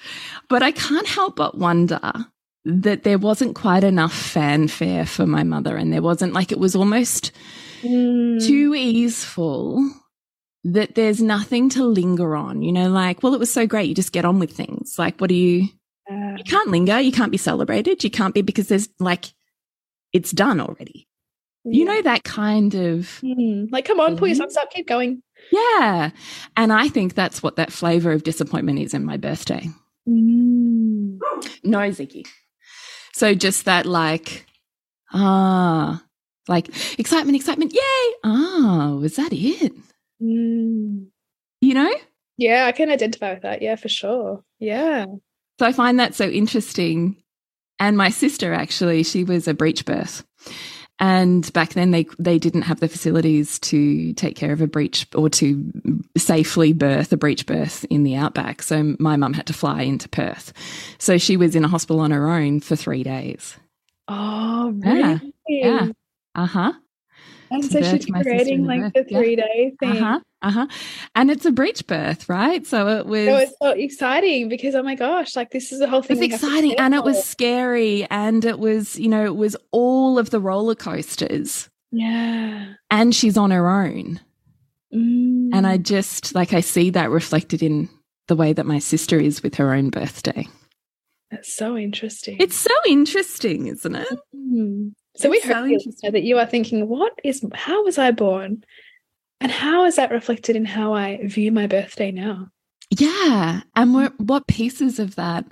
But 0.49 0.63
I 0.63 0.73
can't 0.73 1.07
help 1.07 1.37
but 1.37 1.57
wonder 1.57 2.01
that 2.65 3.03
there 3.03 3.19
wasn't 3.19 3.55
quite 3.55 3.85
enough 3.85 4.15
fanfare 4.15 5.07
for 5.07 5.27
my 5.27 5.43
mother, 5.43 5.77
and 5.77 5.93
there 5.93 6.03
wasn't 6.03 6.33
like 6.33 6.51
it 6.51 6.59
was 6.59 6.75
almost 6.75 7.33
mm. 7.83 8.45
too 8.47 8.75
easeful 8.75 9.87
that 10.65 10.95
there's 10.95 11.21
nothing 11.21 11.69
to 11.69 11.85
linger 11.85 12.35
on, 12.35 12.63
you 12.63 12.73
know, 12.73 12.89
like, 12.89 13.23
well, 13.23 13.35
it 13.35 13.41
was 13.41 13.53
so 13.53 13.67
great. 13.67 13.87
You 13.87 13.95
just 13.95 14.13
get 14.13 14.25
on 14.25 14.39
with 14.39 14.51
things. 14.51 14.99
Like, 14.99 15.21
what 15.21 15.29
do 15.29 15.35
you, 15.35 15.69
uh, 16.11 16.37
you 16.39 16.45
can't 16.45 16.71
linger. 16.71 16.99
You 16.99 17.13
can't 17.13 17.31
be 17.31 17.37
celebrated. 17.37 18.03
You 18.03 18.11
can't 18.11 18.35
be 18.35 18.41
because 18.41 18.69
there's 18.69 18.89
like, 18.99 19.27
it's 20.15 20.31
done 20.31 20.61
already. 20.61 21.07
You 21.67 21.85
know, 21.87 22.03
that 22.03 22.25
kind 22.25 22.75
of 22.75 23.21
mm, 23.23 23.73
like, 23.73 23.87
come 23.87 23.99
on, 23.99 24.17
pull 24.19 24.29
your 24.29 24.37
socks 24.37 24.57
up, 24.57 24.71
keep 24.71 24.87
going. 24.87 25.23
Yeah. 25.51 26.11
And 26.57 26.73
I 26.73 26.89
think 26.89 27.15
that's 27.15 27.43
what 27.43 27.57
that 27.57 27.73
flavor 27.73 28.13
of 28.13 28.23
disappointment 28.23 28.79
is 28.79 28.93
in 28.93 29.05
my 29.05 29.17
birthday. 29.17 29.69
Mm. 30.07 31.19
No, 31.63 31.79
Ziggy. 31.79 32.27
So 33.15 33.35
just 33.35 33.65
that, 33.65 33.87
like, 33.87 34.47
ah, 35.13 36.03
like 36.49 36.69
excitement, 36.99 37.37
excitement, 37.37 37.73
yay. 37.73 38.15
Ah, 38.25 38.97
was 39.01 39.17
that 39.17 39.33
it? 39.33 39.73
Mm. 40.23 41.07
You 41.61 41.75
know? 41.75 41.95
Yeah, 42.37 42.67
I 42.67 42.73
can 42.73 42.91
identify 42.91 43.33
with 43.33 43.43
that. 43.43 43.63
Yeah, 43.63 43.77
for 43.77 43.89
sure. 43.89 44.45
Yeah. 44.59 45.07
So 45.59 45.67
I 45.67 45.73
find 45.73 45.99
that 46.01 46.15
so 46.15 46.29
interesting. 46.29 47.17
And 47.79 47.97
my 47.97 48.11
sister 48.11 48.53
actually, 48.53 49.03
she 49.03 49.25
was 49.25 49.49
a 49.49 49.55
breech 49.55 49.85
birth. 49.85 50.25
And 51.01 51.53
back 51.53 51.71
then 51.71 51.91
they 51.91 52.07
they 52.19 52.39
didn't 52.39 52.63
have 52.63 52.81
the 52.81 52.89
facilities 52.89 53.59
to 53.61 54.13
take 54.15 54.37
care 54.37 54.53
of 54.53 54.61
a 54.61 54.67
breech 54.67 55.07
or 55.15 55.29
to 55.31 55.73
safely 56.17 56.73
birth 56.73 57.13
a 57.13 57.17
breech 57.17 57.47
birth 57.47 57.85
in 57.91 58.05
the 58.05 58.15
outback. 58.15 58.63
So 58.63 58.95
my 59.01 59.17
mum 59.17 59.33
had 59.33 59.47
to 59.47 59.53
fly 59.53 59.83
into 59.83 60.09
Perth. 60.09 60.53
So 60.99 61.19
she 61.19 61.37
was 61.37 61.57
in 61.57 61.65
a 61.65 61.69
hospital 61.69 62.01
on 62.01 62.13
her 62.13 62.31
own 62.31 62.61
for 62.61 62.77
three 62.77 63.03
days. 63.03 63.57
Oh, 64.07 64.73
really? 64.85 65.35
Yeah. 65.49 65.87
yeah. 65.87 65.87
Uh-huh. 66.37 66.73
And 67.55 67.65
so 67.65 67.83
she's 67.83 68.07
creating 68.07 68.65
like 68.67 68.93
the 68.93 69.05
three 69.05 69.37
yeah. 69.37 69.45
day 69.45 69.73
thing. 69.79 70.03
Uh-huh. 70.03 70.21
Uh-huh. 70.43 70.67
And 71.15 71.31
it's 71.31 71.47
a 71.47 71.53
breech 71.53 71.87
birth, 71.87 72.29
right? 72.29 72.67
So 72.67 72.89
it 72.89 73.07
was 73.07 73.27
so 73.27 73.37
it's 73.37 73.55
so 73.63 73.71
exciting 73.71 74.49
because 74.49 74.75
oh 74.75 74.83
my 74.83 74.95
gosh, 74.95 75.37
like 75.37 75.51
this 75.51 75.73
is 75.73 75.79
the 75.79 75.89
whole 75.89 76.03
thing. 76.03 76.23
It's 76.23 76.35
exciting 76.35 76.75
and 76.79 76.95
it 76.95 77.05
was 77.05 77.25
scary 77.25 78.07
and 78.11 78.45
it 78.45 78.59
was, 78.59 78.99
you 78.99 79.09
know, 79.09 79.25
it 79.25 79.37
was 79.37 79.57
all 79.71 80.19
of 80.19 80.31
the 80.31 80.41
roller 80.41 80.75
coasters. 80.75 81.71
Yeah. 81.93 82.75
And 82.91 83.15
she's 83.15 83.37
on 83.37 83.53
her 83.53 83.71
own. 83.71 84.21
Mm. 84.95 85.51
And 85.53 85.67
I 85.67 85.79
just 85.79 86.35
like 86.35 86.53
I 86.53 86.61
see 86.61 86.91
that 86.91 87.11
reflected 87.11 87.63
in 87.63 87.89
the 88.29 88.37
way 88.37 88.53
that 88.53 88.67
my 88.67 88.79
sister 88.79 89.19
is 89.19 89.43
with 89.43 89.55
her 89.57 89.73
own 89.73 89.91
birthday. 89.91 90.47
That's 91.31 91.55
so 91.55 91.77
interesting. 91.77 92.37
It's 92.39 92.57
so 92.57 92.75
interesting, 92.87 93.67
isn't 93.67 93.95
it? 93.95 94.19
Mm. 94.35 94.93
So 95.17 95.33
it's 95.33 95.47
we 95.47 95.53
heard 95.53 95.81
so 95.81 96.11
that 96.11 96.25
you 96.25 96.39
are 96.39 96.47
thinking, 96.47 96.89
what 96.89 97.13
is, 97.23 97.45
how 97.55 97.85
was 97.85 97.99
I 97.99 98.11
born? 98.11 98.65
And 99.41 99.53
how 99.53 99.85
is 99.85 99.97
that 99.97 100.11
reflected 100.11 100.57
in 100.57 100.65
how 100.65 100.95
I 100.95 101.21
view 101.25 101.53
my 101.53 101.67
birthday 101.67 102.11
now? 102.11 102.49
Yeah. 102.91 103.63
And 103.77 103.95
what, 103.95 104.19
what 104.19 104.47
pieces 104.47 104.99
of 104.99 105.15
that 105.17 105.45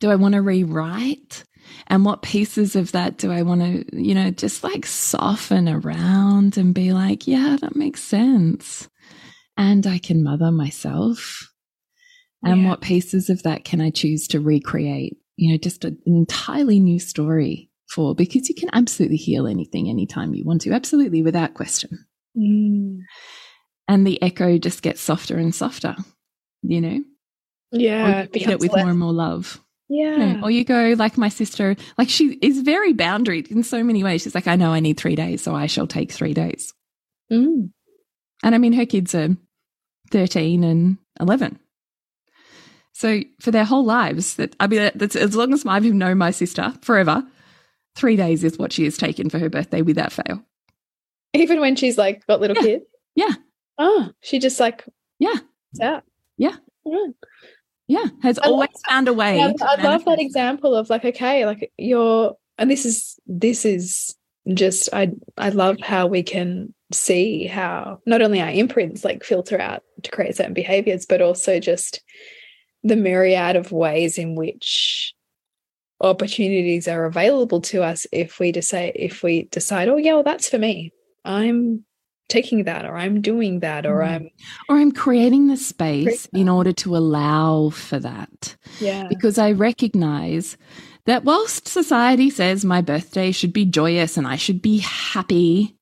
do 0.00 0.10
I 0.10 0.16
want 0.16 0.34
to 0.34 0.42
rewrite? 0.42 1.44
And 1.86 2.04
what 2.04 2.22
pieces 2.22 2.76
of 2.76 2.92
that 2.92 3.18
do 3.18 3.30
I 3.30 3.42
want 3.42 3.60
to, 3.60 3.84
you 3.96 4.14
know, 4.14 4.30
just 4.30 4.64
like 4.64 4.84
soften 4.84 5.68
around 5.68 6.56
and 6.56 6.74
be 6.74 6.92
like, 6.92 7.26
yeah, 7.26 7.56
that 7.60 7.76
makes 7.76 8.02
sense. 8.02 8.88
And 9.56 9.86
I 9.86 9.98
can 9.98 10.24
mother 10.24 10.50
myself. 10.50 11.50
And 12.44 12.62
yeah. 12.62 12.68
what 12.68 12.80
pieces 12.80 13.30
of 13.30 13.42
that 13.44 13.64
can 13.64 13.80
I 13.80 13.90
choose 13.90 14.26
to 14.28 14.40
recreate? 14.40 15.16
You 15.36 15.52
know, 15.52 15.58
just 15.58 15.84
an 15.84 15.98
entirely 16.04 16.80
new 16.80 16.98
story 16.98 17.70
for 17.94 18.14
because 18.14 18.48
you 18.48 18.54
can 18.54 18.70
absolutely 18.72 19.16
heal 19.16 19.46
anything 19.46 19.88
anytime 19.88 20.34
you 20.34 20.44
want 20.44 20.62
to, 20.62 20.72
absolutely 20.72 21.22
without 21.22 21.54
question. 21.54 22.04
Mm. 22.36 23.00
And 23.86 24.06
the 24.06 24.20
echo 24.20 24.58
just 24.58 24.82
gets 24.82 25.00
softer 25.00 25.36
and 25.36 25.54
softer, 25.54 25.94
you 26.62 26.80
know? 26.80 27.04
Yeah. 27.70 28.22
Or 28.22 28.28
you 28.34 28.50
it 28.50 28.60
with 28.60 28.76
more 28.76 28.90
and 28.90 28.98
more 28.98 29.12
love. 29.12 29.60
Yeah. 29.88 30.16
You 30.16 30.26
know, 30.26 30.42
or 30.44 30.50
you 30.50 30.64
go 30.64 30.94
like 30.98 31.16
my 31.16 31.28
sister, 31.28 31.76
like 31.96 32.08
she 32.08 32.38
is 32.42 32.60
very 32.60 32.92
boundaried 32.94 33.50
in 33.50 33.62
so 33.62 33.84
many 33.84 34.02
ways. 34.02 34.22
She's 34.22 34.34
like, 34.34 34.48
I 34.48 34.56
know 34.56 34.72
I 34.72 34.80
need 34.80 34.96
three 34.96 35.14
days, 35.14 35.42
so 35.42 35.54
I 35.54 35.66
shall 35.66 35.86
take 35.86 36.10
three 36.10 36.34
days. 36.34 36.72
Mm. 37.30 37.70
And 38.42 38.54
I 38.54 38.58
mean, 38.58 38.72
her 38.72 38.86
kids 38.86 39.14
are 39.14 39.36
13 40.10 40.64
and 40.64 40.98
11. 41.20 41.58
So 42.92 43.20
for 43.40 43.50
their 43.50 43.64
whole 43.64 43.84
lives, 43.84 44.36
that 44.36 44.56
I 44.58 44.66
mean, 44.66 44.90
that's 44.94 45.16
as 45.16 45.34
long 45.34 45.52
as 45.52 45.66
I've 45.66 45.84
known 45.84 46.18
my 46.18 46.30
sister 46.30 46.72
forever, 46.82 47.24
three 47.94 48.16
days 48.16 48.44
is 48.44 48.58
what 48.58 48.72
she 48.72 48.84
has 48.84 48.96
taken 48.96 49.30
for 49.30 49.38
her 49.38 49.48
birthday 49.48 49.82
without 49.82 50.12
fail. 50.12 50.42
Even 51.32 51.60
when 51.60 51.76
she's 51.76 51.98
like 51.98 52.26
got 52.26 52.40
little 52.40 52.56
yeah. 52.56 52.62
kids? 52.62 52.84
Yeah. 53.14 53.34
Oh, 53.78 54.10
she 54.20 54.38
just 54.38 54.60
like, 54.60 54.84
yeah. 55.18 55.34
Yeah. 55.74 56.00
Yeah. 56.36 56.56
Yeah. 56.84 57.06
Yeah. 57.88 58.06
Has 58.22 58.38
I 58.38 58.46
always 58.46 58.68
love, 58.68 58.82
found 58.88 59.08
a 59.08 59.12
way. 59.12 59.38
Yeah, 59.38 59.52
I 59.60 59.82
love 59.82 60.04
that 60.04 60.20
example 60.20 60.74
of 60.74 60.90
like, 60.90 61.04
okay, 61.04 61.46
like 61.46 61.72
you're, 61.76 62.36
and 62.58 62.70
this 62.70 62.84
is, 62.84 63.18
this 63.26 63.64
is 63.64 64.14
just, 64.52 64.88
I, 64.92 65.12
I 65.36 65.48
love 65.48 65.78
how 65.80 66.06
we 66.06 66.22
can 66.22 66.74
see 66.92 67.46
how 67.46 68.00
not 68.06 68.22
only 68.22 68.40
our 68.40 68.50
imprints 68.50 69.04
like 69.04 69.24
filter 69.24 69.60
out 69.60 69.82
to 70.02 70.10
create 70.10 70.36
certain 70.36 70.54
behaviors, 70.54 71.06
but 71.06 71.22
also 71.22 71.58
just 71.58 72.00
the 72.82 72.96
myriad 72.96 73.56
of 73.56 73.72
ways 73.72 74.18
in 74.18 74.34
which 74.34 75.13
opportunities 76.04 76.86
are 76.86 77.04
available 77.04 77.60
to 77.60 77.82
us 77.82 78.06
if 78.12 78.38
we 78.38 78.52
decide 78.52 78.92
if 78.94 79.22
we 79.22 79.44
decide 79.44 79.88
oh 79.88 79.96
yeah 79.96 80.14
well 80.14 80.22
that's 80.22 80.48
for 80.48 80.58
me. 80.58 80.92
I'm 81.24 81.84
taking 82.28 82.64
that 82.64 82.86
or 82.86 82.96
i'm 82.96 83.20
doing 83.20 83.60
that 83.60 83.84
or 83.84 84.00
mm. 84.00 84.08
i'm 84.08 84.30
or 84.68 84.76
i'm 84.76 84.90
creating 84.90 85.48
the 85.48 85.56
space 85.56 86.26
in 86.32 86.48
order 86.48 86.72
to 86.72 86.96
allow 86.96 87.68
for 87.70 87.98
that. 87.98 88.56
Yeah. 88.80 89.06
Because 89.08 89.38
i 89.38 89.52
recognize 89.52 90.56
that 91.06 91.24
whilst 91.24 91.68
society 91.68 92.30
says 92.30 92.64
my 92.64 92.80
birthday 92.80 93.30
should 93.30 93.52
be 93.52 93.64
joyous 93.66 94.16
and 94.16 94.26
i 94.26 94.36
should 94.36 94.62
be 94.62 94.78
happy 94.78 95.76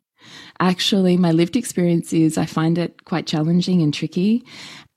actually 0.59 1.17
my 1.17 1.31
lived 1.31 1.57
experience 1.57 2.13
is 2.13 2.37
i 2.37 2.47
find 2.47 2.77
it 2.77 3.05
quite 3.05 3.27
challenging 3.27 3.81
and 3.83 3.95
tricky 3.95 4.45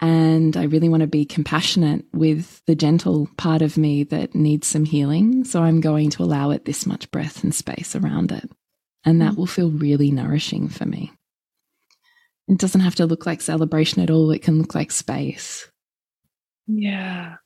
and 0.06 0.56
I 0.56 0.66
really 0.66 0.88
want 0.88 1.02
to 1.02 1.08
be 1.08 1.26
compassionate 1.26 2.06
with 2.14 2.62
the 2.68 2.76
gentle 2.76 3.28
part 3.38 3.64
of 3.64 3.76
me 3.76 4.04
that 4.04 4.36
needs 4.36 4.68
some 4.68 4.86
healing. 4.86 5.46
So 5.46 5.64
I'm 5.64 5.82
going 5.82 6.12
to 6.12 6.22
allow 6.22 6.52
it 6.52 6.66
this 6.66 6.86
much 6.86 7.10
breath 7.10 7.44
and 7.44 7.56
space 7.56 7.96
around 7.96 8.32
it. 8.32 8.48
And 9.04 9.20
that 9.22 9.34
mm. 9.34 9.38
will 9.38 9.48
feel 9.48 9.72
really 9.72 10.12
nourishing 10.12 10.70
for 10.70 10.86
me. 10.86 11.12
It 12.48 12.60
doesn't 12.60 12.82
have 12.82 12.94
to 12.96 13.08
look 13.08 13.26
like 13.26 13.42
celebration 13.42 14.04
at 14.04 14.12
all, 14.12 14.30
it 14.30 14.44
can 14.44 14.60
look 14.60 14.76
like 14.76 14.92
space. 14.92 15.72
Yeah. 16.68 17.38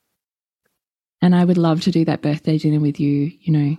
And 1.21 1.33
I 1.33 1.45
would 1.45 1.57
love 1.57 1.79
to 1.83 1.91
do 1.91 2.03
that 2.05 2.21
birthday 2.21 2.57
dinner 2.57 2.81
with 2.81 2.99
you, 2.99 3.31
you 3.39 3.53
know, 3.53 3.77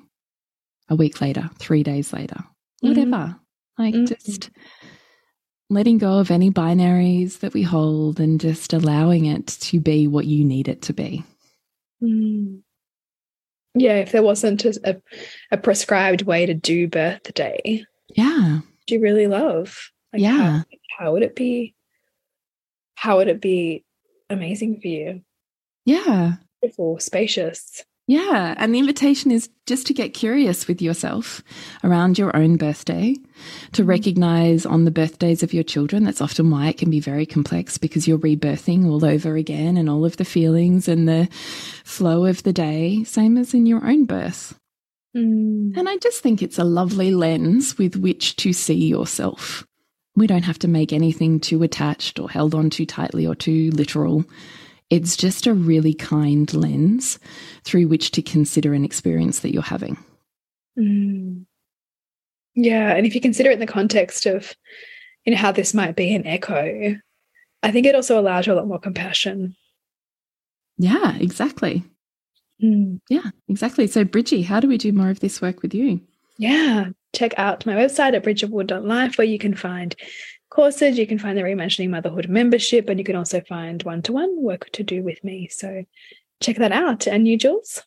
a 0.88 0.96
week 0.96 1.20
later, 1.20 1.50
three 1.58 1.82
days 1.82 2.14
later, 2.14 2.42
whatever. 2.80 3.04
Mm 3.04 3.12
-hmm. 3.12 3.84
Like 3.84 3.96
mm 3.96 4.04
-hmm. 4.04 4.24
just 4.24 4.50
letting 5.70 5.98
go 5.98 6.18
of 6.18 6.30
any 6.30 6.50
binaries 6.50 7.38
that 7.38 7.54
we 7.54 7.62
hold 7.62 8.20
and 8.20 8.40
just 8.40 8.72
allowing 8.72 9.24
it 9.24 9.46
to 9.46 9.80
be 9.80 10.06
what 10.08 10.26
you 10.26 10.44
need 10.44 10.68
it 10.68 10.82
to 10.82 10.92
be. 10.92 11.24
Mm. 12.02 12.60
Yeah, 13.74 13.96
if 13.98 14.10
there 14.10 14.22
wasn't 14.22 14.64
a, 14.64 15.00
a 15.52 15.56
prescribed 15.56 16.22
way 16.22 16.44
to 16.44 16.54
do 16.54 16.88
birthday, 16.88 17.84
yeah, 18.08 18.60
do 18.86 18.94
you 18.94 19.00
really 19.00 19.28
love? 19.28 19.90
Like 20.12 20.22
yeah, 20.22 20.58
how, 20.58 20.64
how 20.98 21.12
would 21.12 21.22
it 21.22 21.36
be? 21.36 21.76
How 22.96 23.18
would 23.18 23.28
it 23.28 23.40
be 23.40 23.84
amazing 24.28 24.80
for 24.80 24.88
you? 24.88 25.22
Yeah, 25.84 26.34
beautiful, 26.60 26.98
spacious. 26.98 27.84
Yeah. 28.10 28.54
And 28.56 28.74
the 28.74 28.80
invitation 28.80 29.30
is 29.30 29.48
just 29.66 29.86
to 29.86 29.94
get 29.94 30.14
curious 30.14 30.66
with 30.66 30.82
yourself 30.82 31.44
around 31.84 32.18
your 32.18 32.36
own 32.36 32.56
birthday, 32.56 33.14
to 33.70 33.82
mm-hmm. 33.82 33.88
recognize 33.88 34.66
on 34.66 34.84
the 34.84 34.90
birthdays 34.90 35.44
of 35.44 35.54
your 35.54 35.62
children. 35.62 36.02
That's 36.02 36.20
often 36.20 36.50
why 36.50 36.66
it 36.66 36.76
can 36.76 36.90
be 36.90 36.98
very 36.98 37.24
complex 37.24 37.78
because 37.78 38.08
you're 38.08 38.18
rebirthing 38.18 38.84
all 38.84 39.04
over 39.04 39.36
again 39.36 39.76
and 39.76 39.88
all 39.88 40.04
of 40.04 40.16
the 40.16 40.24
feelings 40.24 40.88
and 40.88 41.06
the 41.06 41.28
flow 41.84 42.24
of 42.24 42.42
the 42.42 42.52
day, 42.52 43.04
same 43.04 43.38
as 43.38 43.54
in 43.54 43.64
your 43.64 43.86
own 43.86 44.06
birth. 44.06 44.58
Mm. 45.16 45.76
And 45.76 45.88
I 45.88 45.96
just 45.98 46.20
think 46.20 46.42
it's 46.42 46.58
a 46.58 46.64
lovely 46.64 47.12
lens 47.12 47.78
with 47.78 47.94
which 47.94 48.34
to 48.36 48.52
see 48.52 48.86
yourself. 48.86 49.64
We 50.16 50.26
don't 50.26 50.42
have 50.42 50.58
to 50.60 50.68
make 50.68 50.92
anything 50.92 51.38
too 51.38 51.62
attached 51.62 52.18
or 52.18 52.28
held 52.28 52.56
on 52.56 52.70
too 52.70 52.86
tightly 52.86 53.24
or 53.24 53.36
too 53.36 53.70
literal. 53.70 54.24
It's 54.90 55.16
just 55.16 55.46
a 55.46 55.54
really 55.54 55.94
kind 55.94 56.52
lens 56.52 57.18
through 57.64 57.88
which 57.88 58.10
to 58.12 58.22
consider 58.22 58.74
an 58.74 58.84
experience 58.84 59.40
that 59.40 59.52
you're 59.52 59.62
having. 59.62 59.96
Mm. 60.78 61.46
Yeah. 62.54 62.94
And 62.94 63.06
if 63.06 63.14
you 63.14 63.20
consider 63.20 63.50
it 63.50 63.54
in 63.54 63.60
the 63.60 63.66
context 63.66 64.26
of, 64.26 64.54
you 65.24 65.32
know, 65.32 65.38
how 65.38 65.52
this 65.52 65.72
might 65.72 65.96
be 65.96 66.14
an 66.14 66.26
echo, 66.26 66.96
I 67.62 67.70
think 67.70 67.86
it 67.86 67.94
also 67.94 68.18
allows 68.18 68.46
you 68.46 68.52
a 68.52 68.54
lot 68.54 68.66
more 68.66 68.80
compassion. 68.80 69.54
Yeah, 70.76 71.16
exactly. 71.16 71.84
Mm. 72.62 73.00
Yeah, 73.08 73.30
exactly. 73.48 73.86
So, 73.86 74.04
Bridgie, 74.04 74.42
how 74.42 74.60
do 74.60 74.68
we 74.68 74.78
do 74.78 74.92
more 74.92 75.10
of 75.10 75.20
this 75.20 75.40
work 75.40 75.62
with 75.62 75.74
you? 75.74 76.00
Yeah, 76.38 76.86
check 77.14 77.32
out 77.38 77.66
my 77.66 77.74
website 77.74 78.14
at 78.14 78.24
bridgetwood.life 78.24 79.18
where 79.18 79.26
you 79.26 79.38
can 79.38 79.54
find 79.54 79.94
courses. 80.50 80.98
You 80.98 81.06
can 81.06 81.18
find 81.18 81.38
the 81.38 81.42
Reimagining 81.42 81.90
Motherhood 81.90 82.28
membership, 82.28 82.88
and 82.88 82.98
you 82.98 83.04
can 83.04 83.16
also 83.16 83.40
find 83.40 83.82
one 83.84 84.02
to 84.02 84.12
one 84.12 84.42
work 84.42 84.70
to 84.72 84.82
do 84.82 85.02
with 85.02 85.22
me. 85.24 85.48
So 85.48 85.84
check 86.40 86.56
that 86.56 86.72
out. 86.72 87.06
And 87.06 87.26
you, 87.26 87.38
Jules? 87.38 87.82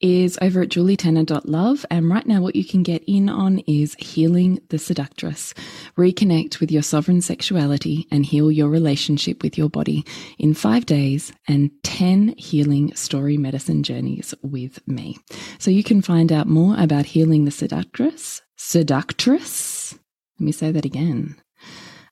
Is 0.00 0.38
over 0.40 0.62
at 0.62 0.68
julietenner.love. 0.68 1.84
And 1.90 2.08
right 2.08 2.24
now, 2.24 2.40
what 2.40 2.54
you 2.54 2.64
can 2.64 2.84
get 2.84 3.02
in 3.08 3.28
on 3.28 3.58
is 3.60 3.96
Healing 3.98 4.60
the 4.68 4.78
Seductress. 4.78 5.54
Reconnect 5.96 6.60
with 6.60 6.70
your 6.70 6.82
sovereign 6.82 7.20
sexuality 7.20 8.06
and 8.12 8.24
heal 8.24 8.52
your 8.52 8.68
relationship 8.68 9.42
with 9.42 9.58
your 9.58 9.68
body 9.68 10.04
in 10.38 10.54
five 10.54 10.86
days 10.86 11.32
and 11.48 11.72
10 11.82 12.36
healing 12.38 12.94
story 12.94 13.36
medicine 13.36 13.82
journeys 13.82 14.32
with 14.42 14.86
me. 14.86 15.16
So 15.58 15.72
you 15.72 15.82
can 15.82 16.00
find 16.00 16.30
out 16.30 16.46
more 16.46 16.76
about 16.78 17.06
Healing 17.06 17.44
the 17.44 17.50
Seductress. 17.50 18.40
Seductress. 18.56 19.98
Let 20.38 20.44
me 20.44 20.52
say 20.52 20.70
that 20.70 20.84
again 20.84 21.40